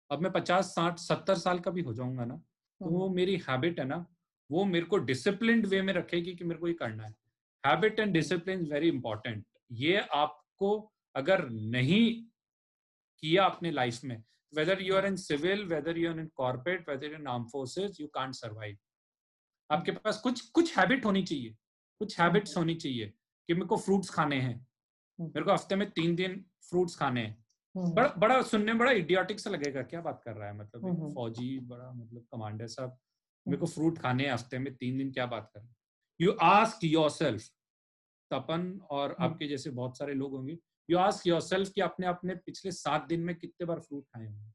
[0.10, 3.80] अब मैं पचास साठ सत्तर साल का भी हो जाऊँगा ना तो वो मेरी हैबिट
[3.80, 4.06] है ना
[4.51, 7.15] वो मेरे को डिसिप्लिन वे में रखेगी कि मेरे को ये करना है।
[7.63, 10.71] Habit and discipline very important ये आपको
[11.15, 12.23] अगर नहीं
[13.23, 17.13] किया अपने लाइफ में whether you are in civil whether you are in corporate whether
[17.13, 18.77] in arm forces you can't survive
[19.69, 21.55] आपके पास कुछ कुछ हैबिट होनी चाहिए।
[22.01, 23.13] कुछ हैबिट्स होनी चाहिए
[23.49, 24.55] कि मेरे को फ्रूट्स खाने हैं।
[25.19, 29.39] मेरे को हफ़्ते में तीन दिन फ्रूट्स खाने हैं। बड़ा बड़ा सुनने में बड़ा इडियोटिक
[29.39, 30.57] सा लगेगा क्या बात कर रहा है?
[30.57, 32.97] मतलब फौजी बड़ा मतलब कमांडर साहब।
[33.49, 35.67] मेरे को फ्रूट खाने हैं हफ़्ते में तीन दिन क्या बात कर?
[36.21, 37.49] You ask yourself
[38.33, 40.57] Tapan और हम्म। आपके जैसे बहुत सारे लोग होंगे
[40.89, 44.25] यू आस्क योर सेल्फ कि आपने अपने पिछले सात दिन में कितने बार फ्रूट खाए
[44.25, 44.51] होंगे?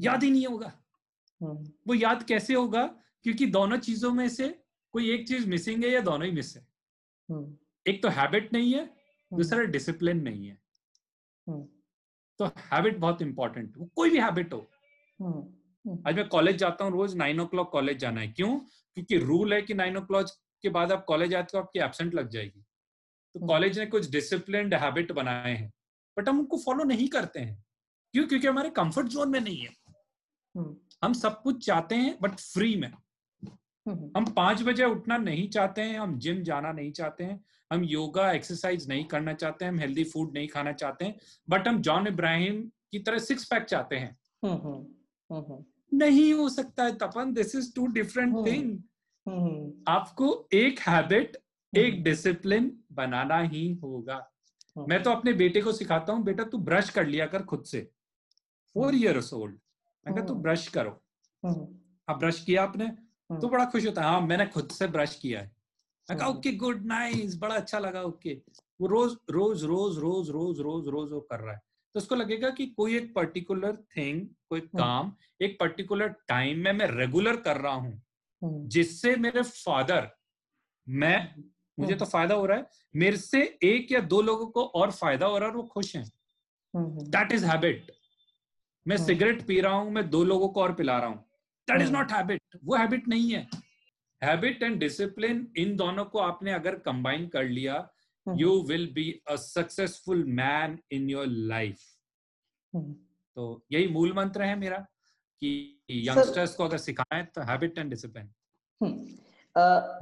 [0.00, 0.84] याद ही नहीं होगा।
[1.42, 2.86] हम्म। वो याद कैसे होगा?
[3.22, 6.66] क्योंकि दोनों चीज़ों में से कोई एक चीज़ मिसिंग है या दोनों ही मिस है।
[7.30, 8.86] हम्म, एक तो हैबिट नहीं है
[9.34, 10.58] दूसरा डिसिप्लिन नहीं है।
[12.38, 14.70] तो हैबिट बहुत इंपॉर्टेंट कोई भी हैबिट हो।
[16.06, 18.58] आज मैं कॉलेज जाता हूँ रोज नाइन ओ क्लॉक कॉलेज जाना है। क्यों?
[18.96, 20.26] क्योंकि रूल है कि नाइन ओ क्लॉक
[20.64, 24.10] के बाद आप कॉलेज आते तो आपकी एबसेंट लग जाएगी। तो हम्म। कॉलेज ने कुछ
[24.10, 25.72] डिसिप्लिन हैबिट बनाए हैं
[26.16, 27.64] बट हम उनको फॉलो नहीं करते हैं।
[28.14, 28.26] क्यों?
[28.26, 29.74] क्योंकि हमारे कंफर्ट जोन में नहीं है।
[30.54, 35.48] हम्म, हम सब कुछ चाहते हैं बट फ्री में। हम्म, हम पाँच बजे उठना नहीं
[35.48, 39.72] चाहते हैं हम जिम जाना नहीं चाहते हैं हम योगा एक्सरसाइज नहीं करना चाहते हैं
[39.72, 42.60] हम हेल्दी फ़ूड नहीं खाना चाहते हैं बट हम जॉन इब्राहिम
[42.92, 44.86] की तरह सिक्स पैक चाहते हैं। हम्म, हम्म, हम्म,
[45.30, 48.46] नहीं हो सकता है Tapan this is two different hmm.
[48.46, 48.78] Thing
[49.26, 51.36] हम्म, आपको एक हैबिट
[51.72, 56.44] एक हम्म, डिसिप्लिन बनाना ही होगा। हम्म, मैं तो अपने बेटे को सिखाता हूँ बेटा
[56.44, 57.80] तू ब्रश कर लिया कर खुद से।
[58.74, 59.54] फोर हम्म। इयर्स ओल्ड
[60.06, 60.90] मैं कहा तू हम्म। ब्रश करो।
[61.42, 61.66] हम्म,
[62.08, 65.14] अब ब्रश किया आपने हम्म, तो बड़ा खुश होता है हाँ मैंने खुद से ब्रश
[65.14, 65.52] किया है।
[66.08, 68.34] मैं कहा हम्म। ओके गुड नाइस बड़ा अच्छा लगा ओके।
[68.80, 71.60] वो रोज रोज रोज रोज रोज रोज रोज वो कर रहा है।
[71.94, 76.72] तो उसको लगेगा कि कोई एक पर्टिकुलर थिंग कोई हम्म। काम एक पर्टिकुलर टाइम में
[76.72, 77.92] मैं रेगुलर कर रहा हूँ
[78.42, 80.10] हम्म, जिससे मेरे फादर
[80.86, 81.34] मैं
[81.78, 85.26] मुझे तो फ़ायदा हो रहा है मेरे से एक या दो लोगों को और फ़ायदा
[85.26, 86.04] हो रहा है और वो खुश हैं।
[86.74, 87.90] हम्म, दैट इज़ हैबिट
[88.86, 91.24] मैं हम्म। सिगरेट पी रहा हूँ मैं दो लोगों को और पिला रहा हूँ।
[91.68, 91.98] That is hmm.
[91.98, 93.48] Not habit वो हैबिट नहीं है।
[94.22, 97.88] हैबिट एंड डिसिप्लिन इन दोनों को आपने अगर कंबाइन कर लिया
[98.28, 101.80] हम्म, you will be a successful man in your life
[102.72, 102.92] हम्म।
[103.36, 104.78] तो यही मूल मंत्र है मेरा
[105.42, 105.50] कि
[105.90, 108.30] यंगस्टर्स को अगर सिखाना है तो habit and discipline
[108.80, 109.18] hmm,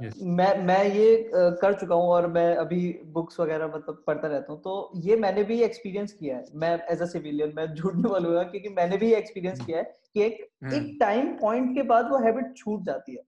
[0.01, 0.17] Yes.
[0.21, 2.79] मैं मैं ये कर चुका हूँ और मैं अभी
[3.13, 7.01] बुक्स वगैरह मतलब पढ़ता रहता हूँ तो ये मैंने भी एक्सपीरियंस किया है मैं एज
[7.01, 10.47] अ सिविलियन मैं झूठ नहीं बोलूँगा क्योंकि मैंने भी एक्सपीरियंस हम्म। किया है कि एक
[10.63, 13.23] हाँ। एक टाइम पॉइंट के बाद वो हैबिट छूट जाती है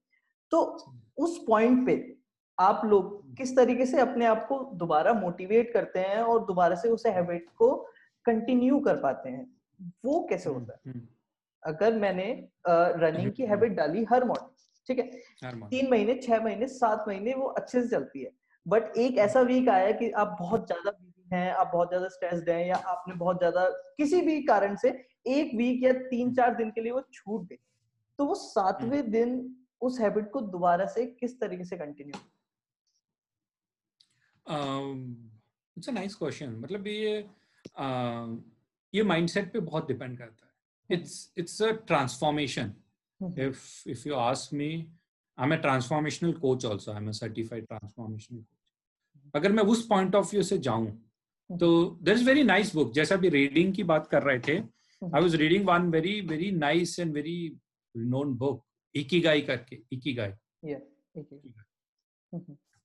[0.52, 0.62] तो
[1.18, 1.96] उस पॉइंट पे
[2.60, 6.88] आप लोग किस तरीके से अपने आप को दोबारा मोटिवेट करते हैं और दोबारा से
[6.88, 7.74] उस हैबिट को
[8.26, 9.46] कंटिन्यू कर पाते हैं?
[10.04, 10.92] वो कैसे होता है?
[10.92, 11.06] हम्म,
[11.62, 12.26] अगर मैंने
[12.68, 14.48] रनिंग की हम्म। हैबिट डाली हर मॉर्निंग
[14.86, 15.04] ठीक है?
[15.68, 18.30] तीन महीने छह महीने सात महीने वो अच्छे से चलती है।
[18.66, 22.48] बट एक ऐसा वीक आया कि आप बहुत ज़्यादा बिज़ी हैं आप बहुत ज़्यादा स्ट्रेस्ड
[22.50, 23.64] हैं या आपने बहुत ज़्यादा
[23.96, 24.88] किसी भी कारण से
[25.28, 27.56] एक वीक या तीन चार दिन के लिए वो छूट गई
[28.18, 29.32] तो वो सातवें दिन
[29.80, 32.20] उस हैबिट को दोबारा से किस तरीके से continue
[34.50, 37.22] it's a nice question मतलब ये
[37.80, 38.38] uh,
[38.94, 40.98] ये माइंडसेट पे बहुत डिपेंड करता है.
[40.98, 42.72] It's it's a transformation
[43.20, 44.88] if if you ask me
[45.38, 46.92] i'm a transformational coach also.
[46.92, 48.56] I'm a certified transformational coach.
[49.34, 50.86] अगर मैं उस पॉइंट ऑफ़ व्यू से जाऊँ
[51.50, 51.68] तो
[52.02, 55.34] there is very nice book जैसे अभी रीडिंग की बात कर रहे थे I was
[55.34, 57.36] reading one very very nice and very
[57.94, 60.74] known book ikigai करके इकिगाई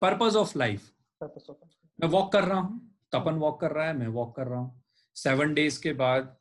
[0.02, 0.92] पर्पस ऑफ़ लाइफ
[2.00, 2.80] मैं वॉक कर रहा हूँ
[3.14, 4.82] तपन वॉक कर रहा है मैं वॉक कर रहा हूँ।
[5.16, 6.36] सेवन डेज़ के बाद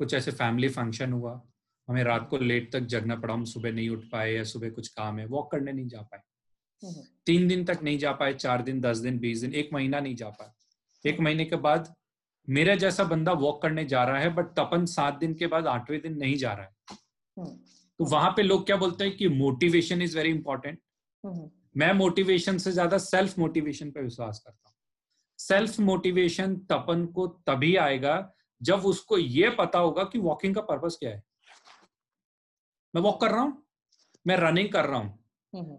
[0.00, 1.40] कुछ ऐसे फैमिली फ़ंक्शन हुआ।
[1.88, 4.88] हमें रात को लेट तक जगना पड़ा हम सुबह नहीं उठ पाए या सुबह कुछ
[4.88, 6.20] काम है वॉक करने नहीं जा पाए।
[7.26, 10.16] तीन दिन तक नहीं जा पाए चार दिन दस दिन बीस दिन एक महीना नहीं
[10.16, 11.94] जा पाए। एक महीने के बाद
[12.48, 16.00] मेरा जैसा बंदा वॉक करने जा रहा है बट तपन सात दिन के बाद आठवें
[16.00, 16.72] दिन नहीं जा रहा है।
[18.00, 20.78] तो वहाँ पे लोग क्या बोलते हैं कि मोटिवेशन इज़ वेरी इंपॉर्टेंट
[21.74, 24.74] मैं मोटिवेशन से ज़्यादा सेल्फ मोटिवेशन पे विश्वास करता हूँ।
[25.38, 28.16] सेल्फ मोटिवेशन तपन को तभी आएगा
[28.60, 31.22] जब उसको ये पता होगा कि वॉकिंग का पर्पस क्या है।
[32.94, 33.62] मैं वॉक कर रहा हूँ
[34.26, 35.18] मैं रनिंग कर रहा हूँ।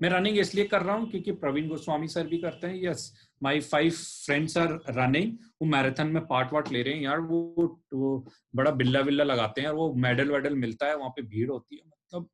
[0.01, 3.59] मैं रनिंग इसलिए कर रहा हूँ क्योंकि प्रवीण गोस्वामी सर भी करते हैं। Yes my
[3.61, 5.31] five friends are running
[5.61, 9.61] वो मैराथन में पार्ट वार्ट ले रहे हैं यार। वो वो बड़ा बिल्ला बिल्ला लगाते
[9.61, 12.29] हैं और वो मेडल वेडल मिलता है वहाँ पे भीड़ होती है। मतलब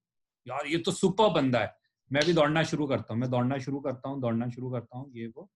[0.47, 1.73] यार ये तो सुपर बंदा है।
[2.11, 5.11] मैं भी दौड़ना शुरू करता हूँ मैं दौड़ना शुरू करता हूँ दौड़ना शुरू करता हूँ
[5.15, 5.49] ये वो।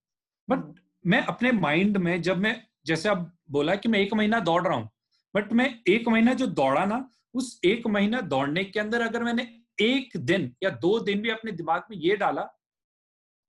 [0.49, 4.61] बट मैं अपने माइंड में जब मैं जैसे अब बोला कि मैं एक महीना दौड़
[4.67, 4.89] रहा हूँ
[5.33, 9.47] बट मैं एक महीना जो दौड़ा ना उस एक महीना दौड़ने के अंदर अगर मैंने
[9.81, 12.41] एक दिन या दो दिन भी अपने दिमाग में ये डाला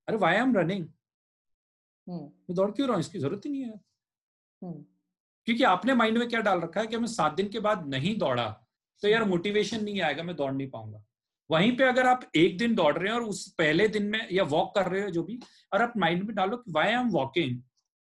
[0.07, 0.85] अरे वाई एम रनिंग
[2.07, 2.99] मैं दौड़ क्यों रहा हूँ?
[2.99, 3.79] इसकी ज़रूरत ही नहीं है
[5.47, 8.17] क्योंकि आपने माइंड में क्या डाल रखा है कि मैं सात दिन के बाद नहीं
[8.17, 8.47] दौड़ा
[9.01, 11.03] तो यार मोटिवेशन नहीं आएगा मैं दौड़ नहीं पाऊँगा।
[11.49, 14.43] वहीं पे अगर आप एक दिन दौड़ रहे हैं और उस पहले दिन में या
[14.45, 15.39] वॉक कर रहे हो जो भी
[15.73, 17.61] और आप माइंड में डालो कि why I am walking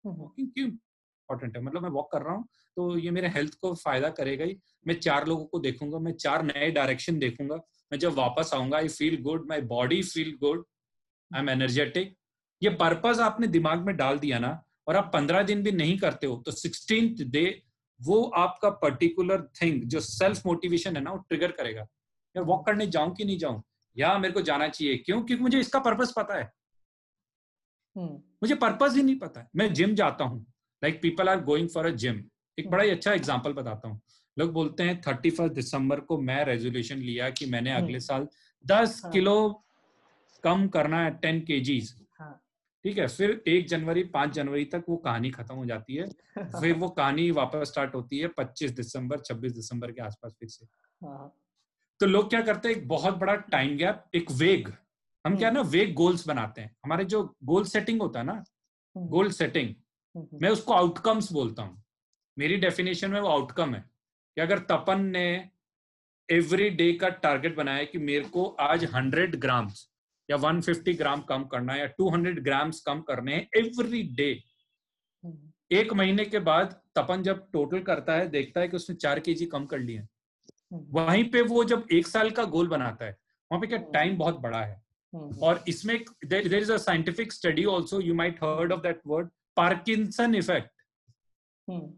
[0.06, 1.64] walking क्यों इंपॉर्टेंट है?
[1.64, 2.48] मतलब मैं वॉक कर रहा हूँ
[2.78, 6.44] तो ये मेरे हेल्थ को फ़ायदा करेगा ही। मैं चार लोगों को देखूँगा मैं चार
[6.44, 7.56] नए डायरेक्शन देखूँगा।
[7.92, 10.66] मैं जब वापस आऊँगा I feel good my body feel good
[11.32, 12.16] I am energetic
[12.62, 14.52] ये पर्पज आपने दिमाग में डाल दिया ना
[14.88, 17.46] और आप पंद्रह दिन भी नहीं करते हो तो सिक्सटीन डे
[18.00, 21.86] वो आपका पर्टिकुलर थिंग जो सेल्फ मोटिवेशन है ना वो ट्रिगर करेगा।
[22.40, 23.64] यार वॉक करने जाऊँ कि नहीं जाऊँ?
[23.98, 25.22] या मेरे को जाना चाहिए। क्यों?
[25.22, 26.52] क्योंकि मुझे इसका पर्पस पता है।
[27.98, 30.46] हम्म, मुझे पर्पज ही नहीं पता। है मैं जिम जाता हूँ।
[30.84, 32.24] Like people are going for a gym
[32.60, 34.02] एक बड़ा ही अच्छा एग्ज़ाम्पल बताता हूँ।
[34.40, 38.28] लोग बोलते हैं थर्टी फ़र्स्ट दिसंबर को मैं रेजोल्यूशन लिया कि मैंने हम्म। अगले साल
[38.68, 39.66] दस हाँ। किलो
[40.44, 42.44] कम करना है टेन केजीज हाँ।
[42.84, 43.08] ठीक है?
[43.08, 46.10] फिर एक जनवरी पाँच जनवरी तक वो कहानी खत्म हो जाती है।
[46.62, 50.66] फिर वो कहानी वापस स्टार्ट होती है पच्चीस दिसंबर छब्बीस दिसंबर के आसपास फिर से।
[51.06, 51.36] हाँ,
[52.00, 54.72] तो लोग क्या करते हैं एक बहुत बड़ा टाइम गैप एक वेग
[55.26, 59.08] हम क्या ना वेग गोल्स बनाते हैं। हमारे जो गोल सेटिंग होता है ना हम्म,
[59.08, 59.74] गोल सेटिंग
[60.16, 61.84] हम्म, मैं उसको आउटकम्स बोलता हूँ।
[62.38, 63.82] मेरी डेफिनेशन में वो आउटकम है
[64.38, 65.26] कि अगर तपन ने
[66.30, 69.88] एवरी डे का टारगेट बनाया कि मेरे को आज 100 ग्राम्स
[70.30, 74.32] या 150 ग्राम कम करना है या 200 ग्राम्स कम करने हैं एवरी डे
[75.24, 79.20] हम्म, एक महीने के बाद तपन जब टोटल करता है देखता है कि उसने चार
[79.20, 80.19] केजी कम कर लिए हैं। हम्म,
[80.72, 83.12] वहीं पे वो जब एक साल का गोल बनाता है
[83.52, 84.82] वहाँ पे क्या टाइम बहुत बड़ा है।
[85.14, 89.30] हम्म, और इसमें there is a scientific study also you might heard of that word
[89.58, 90.72] Parkinson effect
[91.68, 91.94] हम्म,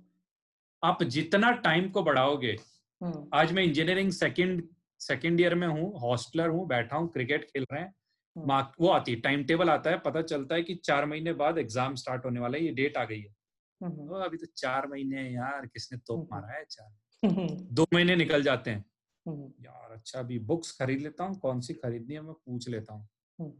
[0.84, 2.55] आप जितना टाइम को बढ़ाओगे
[3.01, 4.63] हम्म, आज मैं इंजीनियरिंग सेकंड
[5.01, 7.93] सेकंड ईयर में हूँ हॉस्टलर हूँ बैठा हूँ क्रिकेट खेल रहे हैं।
[8.36, 11.34] हम्म। मार्क वो आती है टाइम टेबल आता है पता चलता है कि चार महीने
[11.36, 13.34] बाद एग्ज़ाम स्टार्ट होने वाला है ये डेट आ गई है।
[13.81, 17.86] हम्म, तो अभी तो चार महीने यार किसने तोप हम्म। मारा है चार हम्म, दो
[17.93, 18.86] महीने निकल जाते हैं।
[19.25, 22.93] हम्म, यार अच्छा अभी बुक्स खरीद लेता हूँ कौन सी खरीदनी है मैं पूछ लेता
[22.93, 23.07] हूँ।
[23.39, 23.51] हम्म।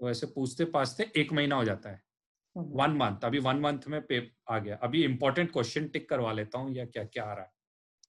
[0.00, 2.02] तो ऐसे पूछते पाछते एक महीना हो जाता है।
[2.56, 6.32] हम्म, वन मंथ अभी वन मंथ में पे आ गया। अभी इंपॉर्टेंट क्वेश्चन टिक करवा
[6.32, 7.52] लेता हूँ या क्या क्या आ रहा है।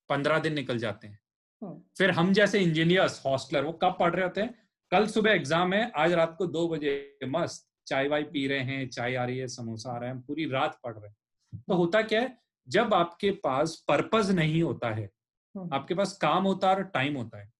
[0.09, 1.19] पंद्रह दिन निकल जाते हैं।
[1.61, 4.55] हम्म, फिर हम जैसे इंजीनियर्स हॉस्टलर वो कब पढ़ रहे होते हैं?
[4.91, 8.89] कल सुबह एग्ज़ाम है आज रात को दो बजे मस्त चाय वाय पी रहे हैं
[8.89, 11.75] चाय आ रही है समोसा आ रहा है हम पूरी रात पढ़ रहे हैं। तो
[11.75, 15.09] होता क्या है जब आपके पास पर्पज नहीं होता है
[15.57, 17.51] हम्म, आपके पास काम होता है और टाइम होता है।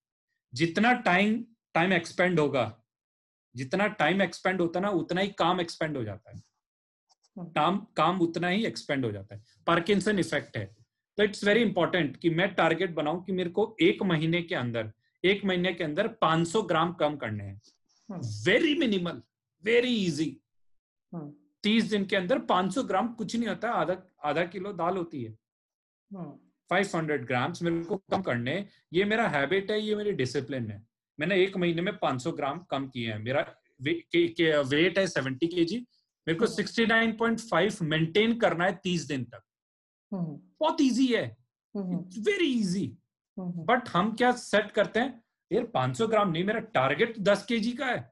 [0.54, 2.78] जितना टाइम टाइम एक्सपेंड होगा
[3.56, 7.88] जितना टाइम एक्सपेंड होता है ना उतना ही काम एक्सपेंड हो जाता है। हम्म, काम
[7.98, 10.66] काम उतना ही एक्सपेंड हो जाता है। पार्किंसन इफ़ेक्ट है।
[11.18, 14.92] तो इट्स वेरी इंपॉर्टेंट कि मैं टारगेट बनाऊँ कि मेरे को एक महीने के अंदर
[15.26, 17.62] एक महीने के अंदर 500 ग्राम कम करने हैं।
[18.46, 19.22] वेरी मिनिमल
[19.64, 20.42] वेरी इजी
[21.64, 25.32] तीस दिन के अंदर 500 ग्राम कुछ नहीं होता आधा आधा किलो दाल होती है।
[26.14, 30.88] हम्म, 500 ग्राम्स मेरे को कम करने ये मेरा हैबिट है ये मेरी डिसिप्लिन है।
[31.20, 35.08] मैंने एक महीने में 500 ग्राम कम किए हैं। मेरा वे, के, के, वेट है
[35.08, 35.88] 70 केजी
[36.28, 39.42] मेरे को 69.5 मेंटेन करना है 30 दिन तक।
[40.14, 41.38] हम्म, बहुत इजी है।
[42.20, 42.98] वेरी इजी
[43.40, 45.24] बट हम क्या सेट करते हैं?
[45.52, 48.12] यार 500 ग्राम नहीं मेरा टारगेट 10 केजी का है।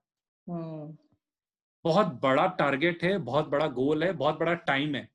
[1.86, 5.08] बहुत बड़ा टारगेट है बहुत बड़ा गोल है बहुत बड़ा टाइम है।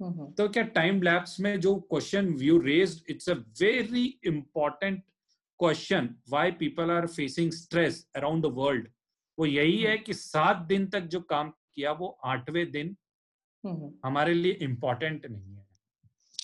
[0.00, 5.02] हम्म, तो क्या टाइम लैप्स में जो question you raise it's a very important
[5.60, 8.88] question why people are facing stress around the world
[9.38, 12.96] वो यही है कि सात दिन तक जो काम किया वो आठवें दिन
[13.64, 15.66] हम्म, हमारे लिए इम्पोर्टेंट नहीं है।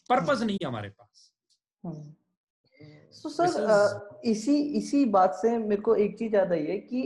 [0.08, 1.30] पर्पज नहीं है हमारे पास।
[1.84, 2.12] हम्म।
[3.12, 7.02] सो This सर इसी इसी बात से मेरे को एक चीज़ याद आई है कि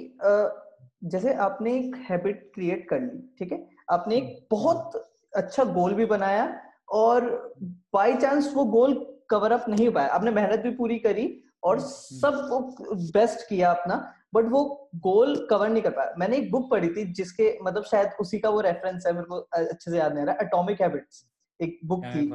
[1.02, 3.66] जैसे आपने एक हैबिट क्रिएट कर ली ठीक है?
[3.90, 4.96] आपने एक बहुत
[5.36, 7.54] अच्छा गोल भी बनाया और
[7.92, 8.94] बाय चांस वो गोल
[9.30, 11.26] कवर अप नहीं हो पाया। आपने मेहनत भी पूरी करी
[11.64, 13.96] और हम्म, सब बेस्ट किया अपना
[14.34, 18.10] बट वो गोल कवर नहीं कर पाया। मैंने एक बुक पढ़ी थी जिसके मतलब शायद
[18.20, 21.24] उसी का वो रेफरेंस है मेरे को अच्छे से याद नहीं आ रहा एटॉमिक हैबिट्स
[21.60, 22.26] एक बुक थी।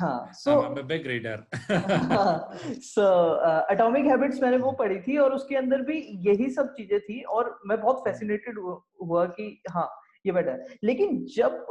[0.00, 1.36] हाँ so I'm a big reader.
[2.84, 3.06] So
[3.72, 7.58] atomic habits मैंने वो पढ़ी थी और उसके अंदर भी यही सब चीज़ें थी और
[7.66, 8.58] मैं बहुत फैसिनेटेड
[9.02, 9.88] हुआ कि हाँ
[10.26, 11.64] ये बेटर लेकिन जब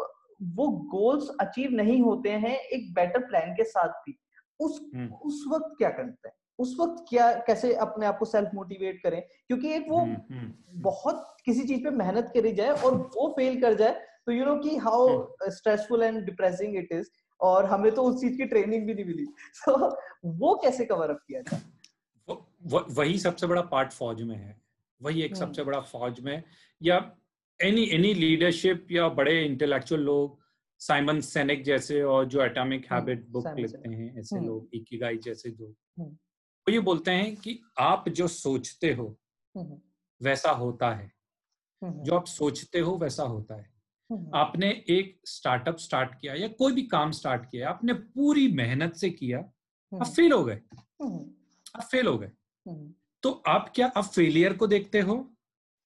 [0.56, 4.18] वो गोल्स अचीव नहीं होते हैं एक बेटर प्लान के साथ भी
[4.60, 6.36] उस हम्म, उस वक्त क्या करते हैं?
[6.60, 9.22] उस वक्त क्या कैसे अपने आप को सेल्फ मोटिवेट करें?
[9.48, 13.62] क्योंकि एक वो हम्म, हम्म, बहुत किसी चीज़ पे मेहनत करी जाए और वो फेल
[13.62, 13.92] कर जाए
[14.26, 15.08] तो यू नो कि how
[15.50, 17.10] stressful and depressing it is
[17.42, 21.20] और हमें तो उस चीज़ की ट्रेनिंग भी नहीं मिली। सो वो कैसे कवर अप
[21.28, 21.62] किया जाए?
[22.30, 24.62] वो- वो- वही सबसे बड़ा पार्ट फौज में है।
[25.02, 26.44] वही एक हम्म। सबसे बड़ा फौज में।
[26.84, 27.16] या
[27.62, 30.40] एनी एनी लीडरशिप या बड़े इंटेलेक्चुअल लोग
[30.80, 35.50] साइमन सेनेक जैसे और जो एटॉमिक हैबिट बुक लिखते हैं ऐसे हम्म। लोग इकिगाई जैसे
[35.50, 39.20] लोग हम्म। वो ये बोलते हैं कि आप जो सोचते हो
[40.24, 41.12] वैसा होता है।
[41.84, 43.79] जो आप सोचते हो वैसा होता है।
[44.12, 49.10] आपने एक स्टार्टअप स्टार्ट किया या कोई भी काम स्टार्ट किया आपने पूरी मेहनत से
[49.10, 49.54] किया आप
[49.94, 51.32] हम्म, फेल हो गए। हम्म,
[51.76, 52.32] आप फेल हो गए।
[52.68, 52.94] हम्म,
[53.24, 55.36] तो आप क्या आप फेलियर को देखते हो?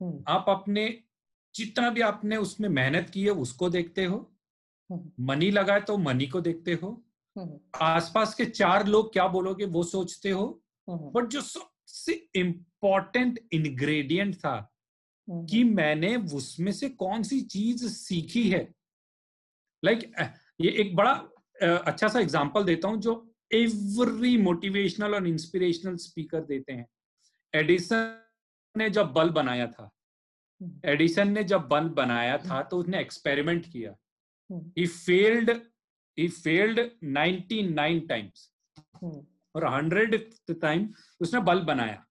[0.02, 1.04] हम्म, आप अपने
[1.56, 4.36] जितना भी आपने उसमें मेहनत की है उसको देखते हो?
[4.92, 7.06] हम्म, मनी लगाए तो मनी को देखते हो?
[7.38, 10.64] हम्म, आसपास के चार लोग क्या बोलोगे वो सोचते हो?
[10.90, 14.73] हम्म, बट जो सबसे इम्पोर्टेंट इंग्रेडिएंट था हम्म,
[15.30, 18.74] कि मैंने उसमें से कौन सी चीज़ सीखी है?
[19.86, 20.28] लाइक like,
[20.62, 21.14] ये एक बड़ा
[21.62, 23.14] अच्छा सा एग्जांपल देता हूँ जो
[23.54, 26.88] एवरी मोटिवेशनल और इंस्पिरेशनल स्पीकर देते हैं।
[27.54, 28.20] एडिसन
[28.78, 29.90] ने जब बल्ब बनाया था
[30.62, 33.96] हम्म। एडिसन ने जब बल्ब बनाया था तो उसने एक्सपेरिमेंट किया।
[34.78, 35.50] ही फेल्ड
[36.18, 38.52] ही फेल्ड 99 टाइम्स
[39.04, 40.90] और 100 टाइम
[41.22, 42.06] उसने बल्ब बनाया।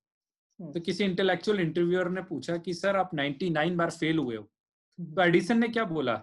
[0.60, 4.42] तो किसी इंटेलेक्चुअल इंटरव्यूअर ने पूछा कि सर आप 99 बार फेल हुए हो?
[5.00, 6.14] तो एडिसन ने क्या बोला?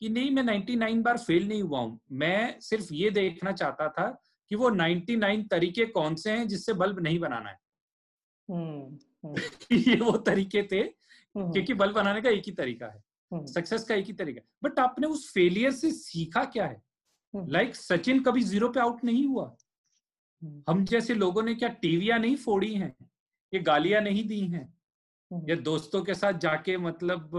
[0.00, 4.22] कि नहीं मैं 99 बार फेल नहीं हुआ हूँ। मैं सिर्फ़ ये देखना चाहता था
[4.48, 7.58] कि वो 99 तरीके कौन से हैं जिससे बल्ब नहीं बनाना है?
[9.72, 10.82] ये वो तरीके थे
[11.52, 13.02] क्योंकि बल्ब बनाने का एक ही तरीका है।
[13.46, 16.82] सक्सेस का एक ही तरीका बट आपने उस फेलियर से सीखा क्या है?
[17.48, 19.56] लाइक like, सचिन कभी ज़ीरो पे आउट नहीं हुआ?
[20.68, 22.96] हम जैसे लोगों ने क्या टीवियाँ नहीं फोड़ी हैं?
[23.52, 24.72] ये गालियाँ नहीं दी हैं।
[25.30, 27.30] या दोस्तों के साथ जाके मतलब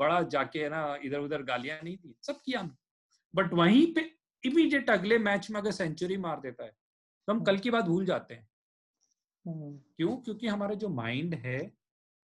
[0.00, 2.62] बड़ा जाके है ना इधर उधर गालियाँ नहीं दी सब किया
[3.34, 4.10] बट वहीं पे
[4.44, 8.04] इमीडिएट अगले मैच में अगर सेंचुरी मार देता है तो हम कल की बात भूल
[8.06, 8.48] जाते हैं।
[9.44, 10.16] क्यों?
[10.16, 11.60] क्योंकि हमारा जो माइंड है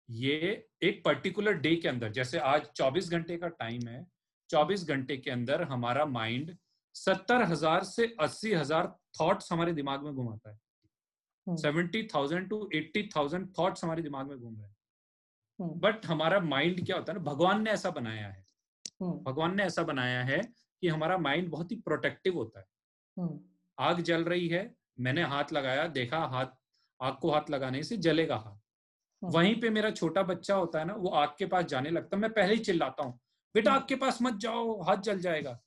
[0.09, 4.05] ये एक पर्टिकुलर डे के अंदर जैसे आज 24 घंटे का टाइम है
[4.49, 6.55] 24 घंटे के अंदर हमारा माइंड
[6.95, 8.87] सत्तर हज़ार से अस्सी हज़ार
[9.19, 10.57] थॉट्स हमारे दिमाग में घुमाता है।
[11.57, 14.75] Seventy thousand to eighty thousand thought हमारे दिमाग में घूम रहे हैं।
[15.79, 18.45] बट हमारा माइंड क्या होता है ना भगवान ने ऐसा बनाया है।
[19.23, 22.65] भगवान ने ऐसा बनाया है कि हमारा माइंड बहुत ही प्रोटेक्टिव होता है।
[23.77, 26.45] आग जल रही है मैंने हाथ लगाया देखा हाथ
[26.99, 28.57] आग को हाथ लगाने से जलेगा हाथ।
[29.21, 32.21] वहीं पे मेरा छोटा बच्चा होता है ना वो आग के पास जाने लगता है
[32.21, 33.19] मैं पहले ही चिल्लाता हूँ
[33.55, 35.59] बेटा आग के पास मत जाओ हाथ जल जाएगा।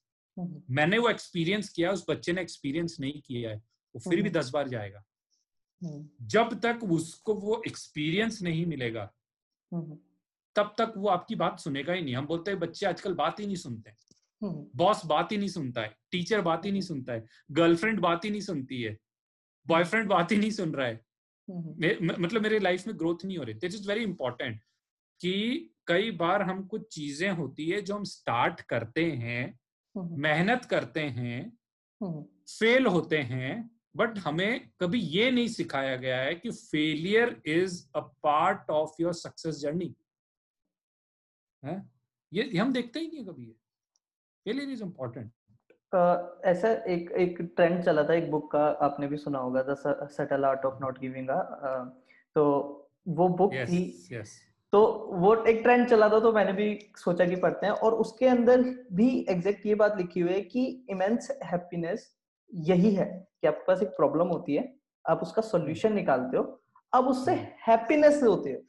[0.71, 4.51] मैंने वो एक्सपीरियंस किया उस बच्चे ने एक्सपीरियंस नहीं किया है वो फिर भी दस
[4.51, 5.05] बार जाएगा।
[5.83, 9.05] जब तक उसको वो एक्सपीरियंस नहीं मिलेगा
[10.57, 13.47] तब तक वो आपकी बात सुनेगा ही नहीं। हम बोलते हैं बच्चे आजकल बात ही
[13.47, 13.93] नहीं सुनते
[14.77, 18.31] बॉस बात ही नहीं सुनता है टीचर बात ही नहीं सुनता है गर्लफ्रेंड बात ही
[18.31, 18.97] नहीं सुनती है
[19.67, 21.01] बॉयफ्रेंड बात ही नहीं सुन रहा है।
[21.49, 24.61] मे, मतलब मेरे लाइफ में ग्रोथ नहीं हो रही। दिस इज़ वेरी इंपॉर्टेंट
[25.21, 29.59] कि कई बार हम कुछ चीज़ें होती है जो हम स्टार्ट करते हैं
[30.19, 31.59] मेहनत करते हैं
[32.49, 38.01] फेल होते हैं बट हमें कभी ये नहीं सिखाया गया है कि failure is a
[38.01, 39.95] part of your success journey
[41.65, 41.91] है?
[42.33, 43.47] ये हम देखते ही नहीं कभी
[44.47, 45.31] फेलियर इज़ इम्पोर्टेंट
[46.45, 49.75] ऐसा एक एक ट्रेंड चला था एक बुक का आपने भी सुना होगा the
[50.11, 51.29] subtle art of not giving
[52.35, 52.45] तो
[53.09, 54.29] वो बुक yes, थी। yes.
[54.73, 58.27] तो वो एक ट्रेंड चला था तो मैंने भी सोचा कि पढ़ते हैं और उसके
[58.27, 62.11] अंदर भी एग्जैक्ट ये बात लिखी हुई है कि इमेंस हैप्पीनेस
[62.53, 63.05] यही है
[63.41, 64.73] कि आपके पास एक प्रॉब्लम होती है
[65.05, 66.43] आप उसका सॉल्यूशन निकालते हो
[66.93, 67.33] अब उससे
[67.69, 68.23] हैप्पीनेस.
[68.23, 68.63] होती है।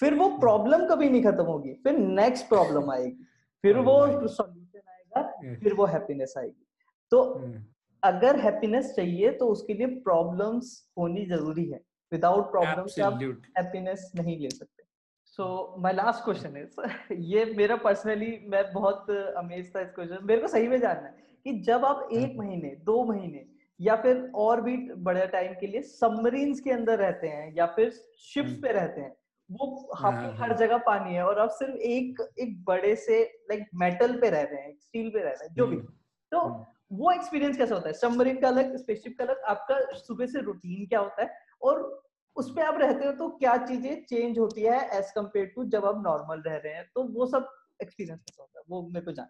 [0.00, 0.86] फिर वो प्रॉब्लम.
[0.88, 3.26] कभी नहीं खत्म होगी फिर नेक्स्ट प्रॉब्लम आएगी।
[3.64, 6.66] फिर वो सॉल्यूशन आएगा फिर वो हैप्पीनेस आएगी।
[7.12, 7.62] तो hmm.
[8.02, 11.80] अगर हैप्पीनेस चाहिए तो उसके लिए प्रॉब्लम्स होनी ज़रूरी है।
[12.12, 13.22] विदाउट प्रॉब्लम्स आप
[13.58, 14.82] हैप्पीनेस नहीं ले सकते।
[15.24, 20.40] So my last question is ये मेरा पर्सनली मैं बहुत अमेज था इस क्वेश्चन मेरे
[20.40, 22.38] को सही में जानना है। कि जब आप एक hmm.
[22.38, 23.46] महीने दो महीने
[23.80, 27.90] या फिर और भी बड़े टाइम के लिए सबमरीन्स के अंदर रहते हैं या फिर
[28.18, 28.62] शिप्स hmm.
[28.62, 29.16] पे रहते हैं
[29.50, 33.22] वो हाँ, हाँ, हर हाँ। जगह पानी है और आप सिर्फ़ एक एक बड़े से
[33.22, 35.76] लाइक मेटल पे रह रहे हैं स्टील पे रह रहे हैं जो भी।
[36.32, 37.92] तो वो एक्सपीरियंस कैसा होता है?
[37.92, 41.30] सबमरीन का अलग स्पेसशिप का अलग आपका सुबह से रूटीन क्या होता है?
[41.62, 42.02] और
[42.36, 45.84] उस पर आप रहते हो तो क्या चीज़ें चेंज होती है एज कंपेयर टू जब
[45.84, 46.90] आप नॉर्मल रह रहे हैं?
[46.94, 47.48] तो वो सब
[47.82, 48.64] एक्सपीरियंस कैसा होता है?
[48.68, 49.26] वो मेरे को जान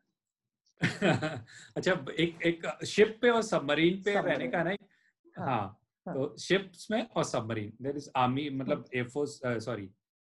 [1.76, 5.56] अच्छा एक एक शिप पे और सबमरीन पे रहने का ना हाँ, हाँ,
[6.06, 9.84] हाँ। तो शिप्स में और सबमरीन देयर इज़ आर्मी मतलब air force sorry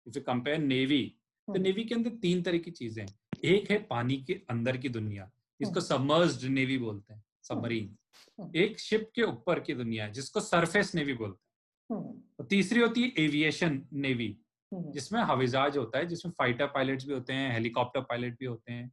[0.07, 1.03] if you compare navy
[1.47, 3.09] तो नेवी हाँ। के अंदर तीन तरह की चीज़ें हैं।
[3.45, 7.95] एक है पानी के अंदर की दुनिया इसको सबमर्ज्ड हाँ। नेवी बोलते हैं सबमरीन
[8.39, 11.99] हाँ। हाँ। एक शिप के ऊपर की दुनिया है जिसको सरफेस नेवी बोलते हैं।
[12.39, 14.35] और तीसरी होती है एविएशन नेवी
[14.71, 18.91] जिसमें हवाईजहाज होता है जिसमें फाइटर पायलट्स भी होते हैं हेलीकॉप्टर पायलट भी होते हैं।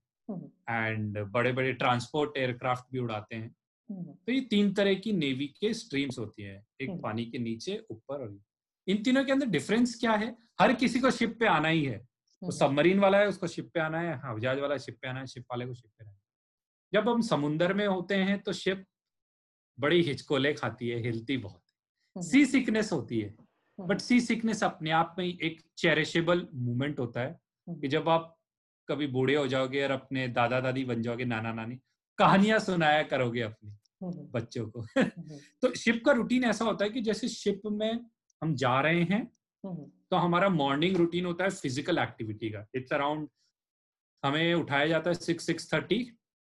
[0.71, 3.57] एंड बड़े बड़े ट्रांसपोर्ट एयरक्राफ्ट भी उड़ाते हैं।
[3.93, 8.14] तो ये तीन तरह की नेवी के स्ट्रीम्स होती है एक पानी के नीचे ऊपर
[8.14, 8.41] और
[8.89, 10.37] इन तीनों के अंदर डिफरेंस क्या है?
[10.61, 13.81] हर किसी को शिप पे आना ही है। तो सबमरीन वाला है उसको शिप पे
[13.81, 16.16] आना है हवाई जहाज़ वाला शिप पे आना है शिप वाले को शिप पे रहना
[16.16, 16.20] है।
[16.93, 18.85] जब हम समुन्दर में होते हैं तो शिप
[19.81, 21.62] बड़ी हिचकोले खाती है हिलती बहुत
[22.16, 23.37] है। सी हम्म। सिकनेस होती है।
[23.81, 28.38] बट सी सिकनेस अपने आप में एक चेरिशेबल मूवमेंट होता है हम्म। कि जब आप
[28.89, 31.78] कभी बूढ़े हो जाओगे और अपने दादा दादी बन जाओगे नाना नानी
[32.18, 33.70] कहानियाँ सुनाया करोगे अपने
[34.03, 34.84] हम्म। बच्चों को।
[35.62, 38.01] तो शिप का रूटीन ऐसा होता है कि जैसे शिप में
[38.43, 39.22] हम जा रहे हैं
[39.64, 43.28] हम्म, तो हमारा मॉर्निंग रूटीन होता है फ़िज़िकल एक्टिविटी का। इट्स अराउंड
[44.22, 45.99] हमें उठाया जाता है six six thirty.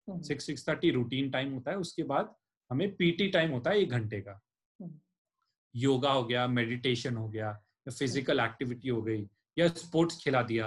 [0.09, 2.34] Hmm, six six thirty routine time होता है उसके बाद
[2.70, 4.40] हमें पीटी टाइम होता है एक घंटे का।
[4.80, 4.99] हम्म।
[5.74, 7.49] योगा हो गया मेडिटेशन हो गया
[7.88, 9.28] या फ़िज़िकल एक्टिविटी हो गई
[9.59, 10.66] या स्पोर्ट्स खिला दिया।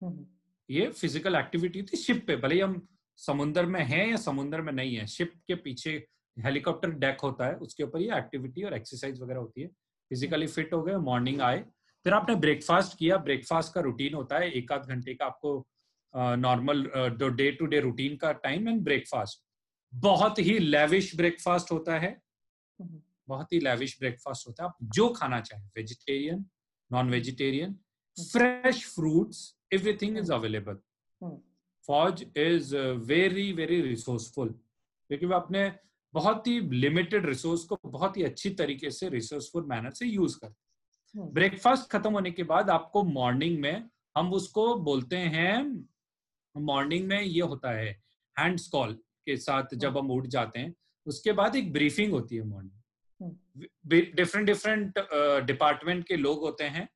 [0.00, 0.26] हम्म,
[0.68, 2.86] ये फ़िज़िकल एक्टिविटी थी शिप पे भले ही हम
[3.18, 5.92] समुंदर में हैं या समुंदर में नहीं है शिप के पीछे
[6.36, 9.68] हेलीकॉप्टर डेक होता है उसके ऊपर ये एक्टिविटी और एक्सरसाइज वगैरह होती है।
[10.10, 11.58] फिजिकली फिट हो गए मॉर्निंग आए।
[12.04, 15.66] फिर आपने ब्रेकफास्ट किया ब्रेकफास्ट का रूटीन होता है एक आध घंटे का आपको
[16.14, 16.84] normal
[17.18, 19.44] day to day routine का टाइम एंड ब्रेकफास्ट
[19.92, 22.16] बहुत ही लेविश ब्रेकफास्ट होता है।
[23.28, 26.44] बहुत ही लेविश ब्रेकफास्ट होता है। आप जो खाना चाहें vegetarian
[26.90, 27.74] non vegetarian
[28.16, 30.78] fresh fruits everything is available
[31.22, 31.36] hmm,
[31.86, 35.72] फौज इज़ वेरी वेरी रिसोर्सफुल क्योंकि वो अपने
[36.14, 41.18] बहुत ही लिमिटेड रिसोर्स को बहुत ही अच्छी तरीके से रिसोर्सफुल मैनर से यूज़ करते
[41.18, 45.86] हैं। ब्रेकफास्ट खत्म होने के बाद आपको मॉर्निंग में हम उसको बोलते हैं
[46.54, 47.90] मॉर्निंग में ये होता है
[48.36, 48.92] हैंड्स कॉल
[49.26, 50.74] के साथ जब हम उठ जाते हैं
[51.06, 52.78] उसके बाद एक ब्रीफिंग होती है मॉर्निंग
[53.86, 54.98] डिफरेंट डिफरेंट
[55.46, 56.88] डिपार्टमेंट के लोग होते हैं।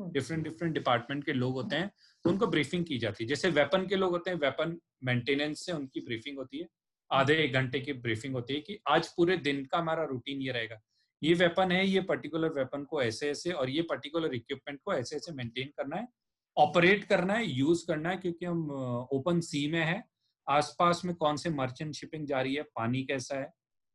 [0.00, 1.90] डिफरेंट डिफरेंट डिपार्टमेंट के लोग होते हैं।
[2.24, 5.72] तो उनको ब्रीफिंग की जाती है। जैसे वेपन के लोग होते हैं वेपन मेंटेनेंस से
[5.72, 6.66] उनकी ब्रीफिंग होती है।
[7.10, 10.52] आधे एक घंटे की ब्रीफिंग होती है कि आज पूरे दिन का हमारा रूटीन ये
[10.52, 10.80] रहेगा।
[11.22, 15.16] ये वेपन है ये पर्टिकुलर वेपन को ऐसे ऐसे और ये पर्टिकुलर इक्विपमेंट को ऐसे
[15.16, 16.08] ऐसे मेंटेन करना है।
[16.56, 18.70] ऑपरेट करना है यूज़ करना है क्योंकि हम
[19.12, 20.02] ओपन सी में है।
[20.48, 23.52] आसपास में कौन से मर्चेंट शिपिंग जा रही है पानी कैसा है?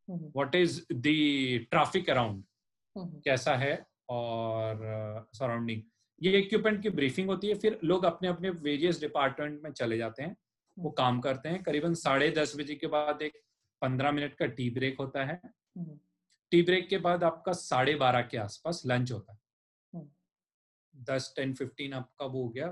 [0.09, 1.03] What is the
[1.71, 2.43] traffic around
[2.97, 3.85] कैसा है?
[4.09, 5.81] और सराउंडिंग
[6.23, 10.23] ये इक्विपमेंट की ब्रीफिंग होती है फिर लोग अपने अपने वेरियस डिपार्टमेंट में चले जाते
[10.23, 10.35] हैं
[10.77, 13.33] वो काम करते हैं। करीबन साढ़े दस बजे के बाद एक
[13.81, 15.97] पंद्रह मिनट का टी ब्रेक होता है। हम्म,
[16.51, 19.39] टी ब्रेक के बाद आपका साढ़े बारह के आसपास लंच होता है।
[19.93, 22.67] हम्म। दस टेन फिफ्टीन आपका वो हो गया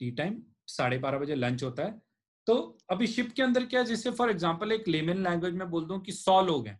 [0.00, 2.00] टी टाइम साढ़े बारह बजे लंच होता है।
[2.46, 2.56] तो
[2.90, 6.00] अभी शिप के अंदर क्या है जैसे फॉर एग्ज़ाम्पल एक लेमन लैंग्वेज में बोल दूँ
[6.00, 6.78] कि सौ लोग हैं।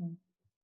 [0.00, 0.16] हम्म।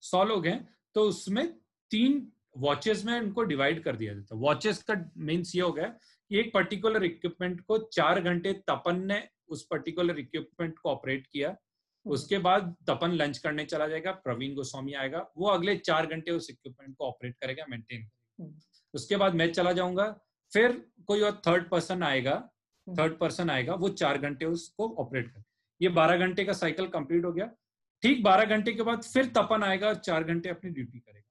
[0.03, 0.59] सौ लोग हैं
[0.95, 1.47] तो उसमें
[1.91, 2.21] तीन
[2.57, 6.39] वॉचेस में उनको डिवाइड कर दिया जाता है। वॉचेस का मीन्स ये हो गया कि
[6.41, 11.57] एक पर्टिकुलर इक्विपमेंट को चार घंटे तपन ने उस पर्टिकुलर इक्विपमेंट को ऑपरेट किया।
[12.07, 16.51] उसके बाद तपन लंच करने चला जाएगा प्रवीण गोस्वामी आएगा वो अगले चार घंटे उस
[16.51, 18.55] इक्विपमेंट को ऑपरेट करेगा मेंटेन करेगा। हम्म।
[18.95, 20.07] उसके बाद मैं चला जाऊँगा
[20.53, 20.73] फिर
[21.07, 25.43] कोई और थर्ड पर्सन आएगा हम्म। थर्ड पर्सन आएगा वो चार घंटे उसको ऑपरेट कर।
[25.81, 27.51] ये बारह घंटे का साइकिल कंप्लीट हो गया।
[28.03, 31.28] ठीक बारह घंटे के बाद फिर तपन आएगा और चार घंटे अपनी ड्यूटी करेगा।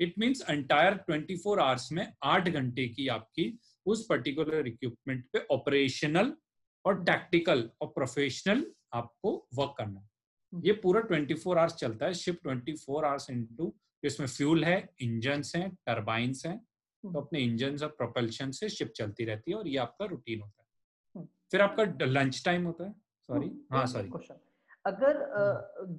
[0.00, 5.46] It means entire twenty four hours में आठ घंटे की आपकी उस पर्टिकुलर इक्विपमेंट पे
[5.50, 6.32] ऑपरेशनल
[6.84, 10.08] और टैक्टिकल और प्रोफेशनल आपको वर्क करना है।
[10.52, 15.68] ये पूरा 24 आवर्स चलता है। शिप 24 आवर्स इनटू इसमें फ्यूल है इंजन हैं
[15.86, 16.58] टरबाइंस हैं
[17.04, 20.62] तो अपने इंजन और प्रोपल्शन से शिप चलती रहती है और ये आपका रूटीन होता
[20.62, 20.66] है।
[21.16, 24.10] हम्म। फिर आपका लंच टाइम होता है। सॉरी हम्म, हाँ सॉरी
[24.86, 25.20] अगर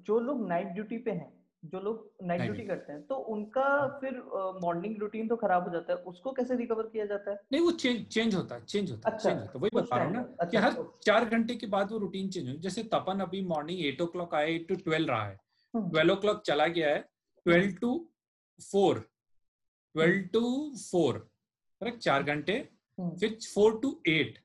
[0.06, 3.64] जो लोग नाइट ड्यूटी पे हैं जो लोग नाइट ड्यूटी करते हैं तो उनका
[4.02, 4.20] फिर
[4.64, 7.38] मॉर्निंग रूटीन तो खराब हो जाता है उसको कैसे रिकवर किया जाता है?
[7.52, 9.96] नहीं वो चेंज चेंज होता है चेंज होता है अच्छा, चेंज होता है। वही बता
[9.96, 12.48] रहा हूँ ना बाद, कि अच्छा, हर तो- चार घंटे के बाद वो रूटीन चेंज
[12.50, 15.36] हो। जैसे तपन अभी मॉर्निंग एट ओ क्लॉक आए टू ट्वेल्व रहा है।
[15.74, 17.00] ट्वेल्व ओ क्लॉक चला गया है
[17.46, 17.92] twelve to
[18.60, 19.00] four
[19.96, 20.42] twelve to
[20.92, 21.18] four
[21.82, 24.40] correct चार घंटे हम्म, फिर फोर टू एट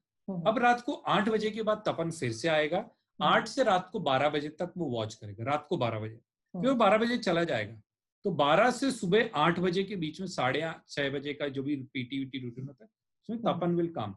[0.47, 3.89] अब रात को आठ बजे के बाद तपन फिर से आएगा हम्म, आठ से रात
[3.93, 6.21] को बारह बजे तक वो वॉच करेगा रात को बारह बजे।
[6.55, 7.81] फिर वो बारह बजे चला जाएगा।
[8.25, 11.77] तो बारह से सुबह आठ बजे के बीच में साढ़े छह बजे का जो भी
[11.77, 12.91] पीटी वीटी रूटीन होता है
[13.23, 14.15] उसमें हम्म। तपन विल काम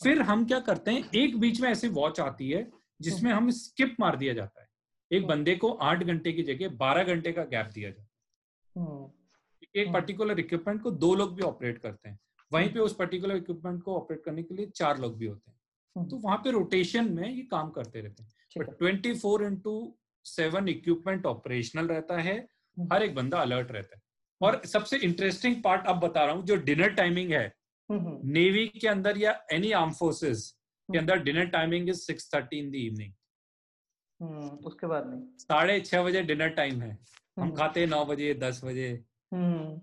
[0.00, 2.70] फिर हम क्या करते हैं एक बीच में ऐसी वॉच आती है
[3.00, 4.68] जिसमें हम स्किप मार दिया जाता है।
[5.10, 9.12] एक बंदे को आठ घंटे की जगह बारह घंटे का गैप दिया जाता है।
[9.76, 12.18] एक। पर्टिकुलर इक्विपमेंट को दो लोग भी ऑपरेट करते हैं।
[12.52, 16.08] वहीं पे उस पर्टिकुलर इक्विपमेंट को ऑपरेट करने के लिए चार लोग भी होते हैं।
[16.08, 19.96] तो वहाँ पे रोटेशन में ये काम करते रहते हैं। बट है। Twenty four into
[20.24, 24.02] seven equipment operational रहता है हम्म, हर एक बंदा अलर्ट रहता है।
[24.40, 27.46] और सबसे इंटरेस्टिंग पार्ट अब बता रहा हूँ जो डिनर टाइमिंग है
[27.90, 32.00] हम्म, हम्म, नेवी के अंदर या एनी आर्म फोर्सेस के हम्म। अंदर dinner timing is
[32.00, 33.12] six thirty in the evening
[34.20, 38.04] hmm, उसके बाद नहीं। साढ़े छह बजे डिनर टाइम है। हम हम्म, खाते हैं नौ
[38.04, 38.88] बजे दस बजे।
[39.32, 39.76] हम्म,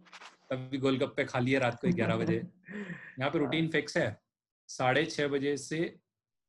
[0.49, 4.17] तभी गोलगप्पे खा लिए रात को ग्यारह बजे। यहाँ पे रूटीन फिक्स है।
[4.67, 5.99] साढ़े छह बजे से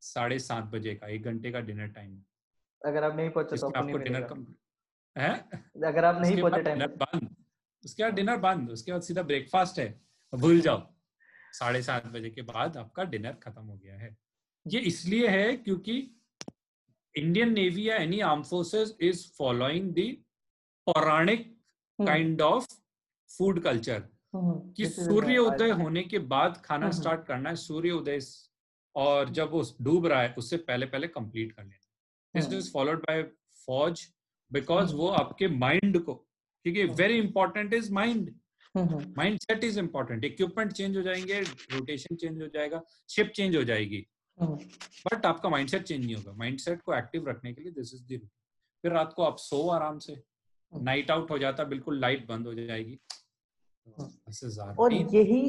[0.01, 2.21] साढ़े सात बजे का एक घंटे का डिनर टाइम
[2.83, 4.47] अगर आप नहीं पहुँचे तो आपको डिनर कम
[5.17, 5.33] है?
[5.85, 7.35] अगर आप नहीं पहुँचे टाइम डिनर बंद।
[7.85, 9.89] उसके बाद डिनर बंद। उसके बाद सीधा ब्रेकफास्ट है।
[10.33, 10.83] भूल जाओ।
[11.53, 14.17] साढ़े सात बजे के बाद आपका डिनर खत्म हो गया है।
[14.67, 15.97] ये इसलिए है क्योंकि
[17.15, 20.17] इंडियन नेवी या any arm forces is following the
[20.87, 21.47] पौराणिक
[21.99, 22.67] काइंड ऑफ़
[23.31, 24.03] फ़ूड कल्चर
[24.37, 28.19] कि सूर्य उदय होने के बाद खाना स्टार्ट करना है सूर्य उदय
[28.95, 31.88] और जब वो डूब रहा है उससे पहले पहले कंप्लीट कर लेना।
[32.35, 33.23] दिस इज़ फॉलोड बाय
[33.67, 34.07] फौज
[34.51, 38.35] बिकॉज़ वो आपके माइंड को क्योंकि very important is mind
[39.19, 43.63] mind set is important equipment change हो जाएँगे रोटेशन चेंज हो जाएगा शिप चेंज हो
[43.65, 44.07] जाएगी।
[44.39, 48.19] बट आपका माइंडसेट चेंज नहीं होगा। माइंडसेट को एक्टिव रखने के लिए दिस इज़ दी
[48.19, 50.17] फिर रात को आप सो आराम से।
[50.73, 52.99] नाइट आउट हो जाता बिल्कुल लाइट बंद हो जाएगी।
[54.79, 55.41] और यही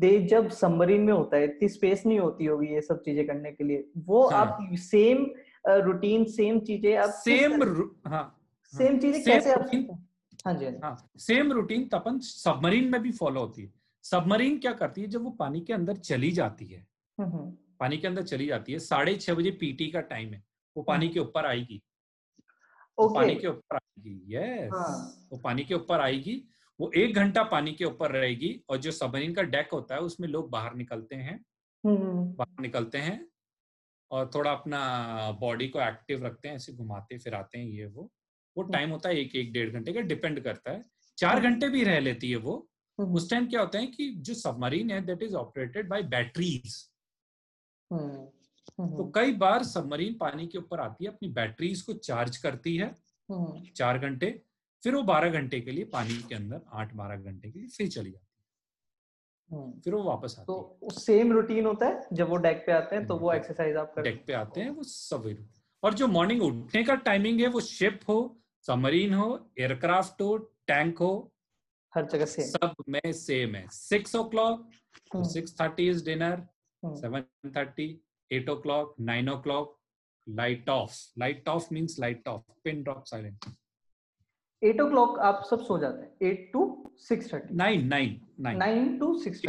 [0.00, 3.52] डे जब सबमरीन में होता है इतनी स्पेस नहीं होती होगी ये सब चीज़ें करने
[3.52, 4.40] के लिए। वो हाँ.
[4.40, 5.24] आप सेम
[5.64, 7.62] रूटीन सेम चीज़ें आप सेम
[8.06, 8.24] हाँ
[8.74, 10.54] सेम चीज़ें कैसे हाँ?
[10.54, 13.72] जी हाँ सेम रूटीन तपन सबमरीन में भी फॉलो होती है।
[14.04, 16.86] सबमरीन क्या करती है जब वो पानी के अंदर चली जाती है।
[17.18, 20.42] पानी के अंदर चली जाती है साढ़े छह बजे पीटी का टाइम है
[20.76, 21.82] वो पानी के ऊपर आएगी।
[22.98, 23.14] okay.
[23.14, 25.28] पानी के ऊपर आएगी यस हाँ.
[25.32, 26.42] वो पानी के ऊपर आएगी
[26.80, 30.28] वो एक घंटा पानी के ऊपर रहेगी और जो सबमरीन का डेक होता है उसमें
[30.28, 31.40] लोग बाहर निकलते हैं।
[31.84, 33.26] बाहर निकलते हैं
[34.10, 34.80] और थोड़ा अपना
[35.40, 38.10] बॉडी को एक्टिव रखते हैं ऐसे घुमाते फिराते हैं ये वो।
[38.56, 40.82] वो टाइम होता है एक एक डेढ़ घंटे का डिपेंड करता है।
[41.18, 42.66] चार घंटे भी रह लेती है वो।
[42.98, 46.78] उस टाइम क्या होता है कि जो सबमरीन है that is operated by batteries
[47.90, 52.94] तो कई बार सबमरीन पानी के ऊपर आती है अपनी बैटरीज को चार्ज करती है।
[53.76, 54.30] चार घंटे
[54.82, 57.88] फिर वो बारह घंटे के लिए पानी के अंदर आठ बारह घंटे के लिए फिर
[57.88, 58.29] चली जाती है।
[59.52, 62.96] फिर वो वापस आती तो है। सेम रूटीन होता है जब वो डेक पे आते
[62.96, 65.34] हैं तो वो एक्सरसाइज आप करते डेक पे आते हैं वो सब
[65.82, 68.18] और जो मॉर्निंग उठने का टाइमिंग है वो शिप हो
[68.64, 69.28] सबमरीन हो
[69.58, 70.36] एयरक्राफ्ट हो
[70.66, 71.12] टैंक हो
[71.92, 74.70] हर जगह सेम सब में सेम है। Six o'clock
[75.26, 76.46] six thirty is dinner
[76.82, 77.24] seven
[77.56, 77.88] thirty
[78.30, 79.76] eight o'clock nine o'clock
[80.26, 83.46] light off light off means light off pin drop silent
[84.62, 86.62] eight o'clock आप सब सो जाते हैं। Eight to
[86.98, 88.20] six thirty nine nine
[88.58, 89.42] nine to six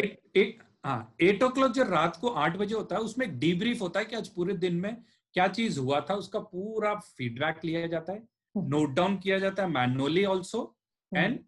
[0.86, 4.06] हाँ eight o'clock जो रात को आठ बजे होता है उसमें डीब्रीफ होता है
[4.06, 4.96] कि आज पूरे दिन में
[5.36, 8.24] क्या चीज़ हुआ था उसका पूरा फीडबैक लिया जाता है।
[8.56, 10.64] नोट डाउन किया जाता है manually also
[11.12, 11.40] and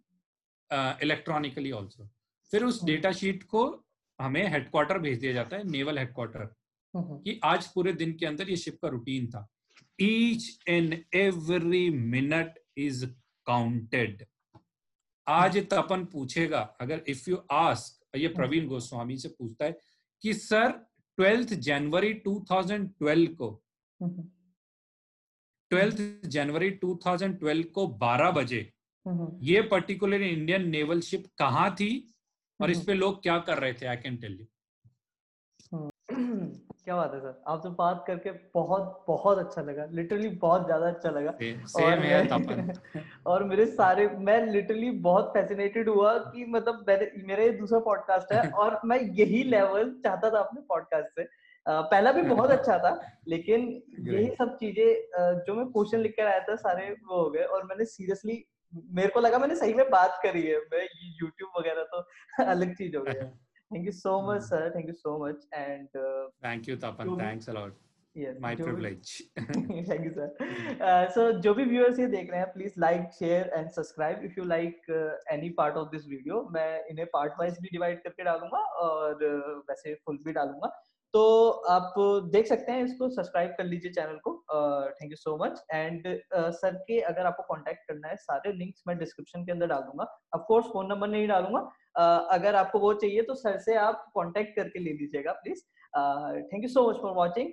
[1.04, 2.08] electronically also
[2.52, 3.64] फिर उस डेटा हम्म। शीट को
[4.20, 6.54] हमें हेडक्वार्टर भेज दिया जाता है नेवल हेडक्वार्टर
[6.94, 9.48] कि आज पूरे दिन के अंदर ये शिप का रूटीन था।
[10.02, 13.06] Each and every minute is
[13.48, 14.26] counted
[15.28, 19.78] आज तपन पूछेगा, अगर इफ़ यू आस्क ये प्रवीण गोस्वामी से पूछता है
[20.24, 20.72] कि सर
[21.18, 23.50] ट्वेल्थ जनवरी 2012 को
[25.72, 28.62] ट्वेल्थ जनवरी 2012 को 12 बजे,
[29.42, 31.92] ये पर्टिकुलर इंडियन नेवल शिप कहाँ थी
[32.60, 33.86] और इस पे लोग क्या कर रहे थे?
[33.86, 34.46] आई कैन टेल यू
[36.88, 37.34] क्या बात है सर?
[37.48, 41.32] आपसे बात करके बहुत बहुत अच्छा लगा। लिटरली बहुत ज़्यादा अच्छा लगा।
[41.68, 47.52] सेम है और मेरे सारे मैं लिटरली बहुत फैसिनेटेड हुआ कि मतलब मेरे मेरा ये
[47.52, 51.28] दूसरा पॉडकास्ट है और मैं यही लेवल चाहता था अपने पॉडकास्ट से।
[51.66, 52.92] पहला भी बहुत अच्छा था
[53.28, 53.62] लेकिन
[54.10, 57.64] यही सब चीज़ें जो मैं क्वेश्चन लिख कर आया था सारे वो हो गए। और
[57.64, 60.84] मैंने सीरियसली मेरे को लगा मैंने सही में बात करी है। मैं
[61.22, 62.04] यूट्यूब वगैरह तो
[62.46, 63.32] अलग चीज़ हो गया
[63.74, 65.88] thank you so much sir thank you so much and
[66.46, 67.82] thank you Tapan thanks a lot
[68.16, 69.12] yes my privilege.
[69.38, 70.26] Thank you sir.
[70.80, 74.36] Uh, so जो भी viewers ये देख रहे हैं please like share and subscribe if
[74.40, 76.42] you like uh, any part of this video.
[76.58, 80.72] मैं इन्हें part wise भी divide करके डालूँगा और uh, वैसे full भी डालूँगा।
[81.14, 81.24] तो
[81.72, 81.94] आप
[82.34, 84.32] देख सकते हैं इसको सब्सक्राइब कर लीजिए चैनल को।
[85.02, 88.98] Thank you so much and sir के अगर आपको कांटेक्ट करना है सारे लिंक्स मैं
[88.98, 92.94] डिस्क्रिप्शन के अंदर डाल दूँगा ऑफ़ कोर्स फ़ोन नंबर नहीं डालूँगा। uh, अगर आपको वो
[92.94, 95.62] चाहिए तो सर से आप कॉन्टेक्ट करके ले लीजिएगा please
[96.44, 97.52] thank you so much for watching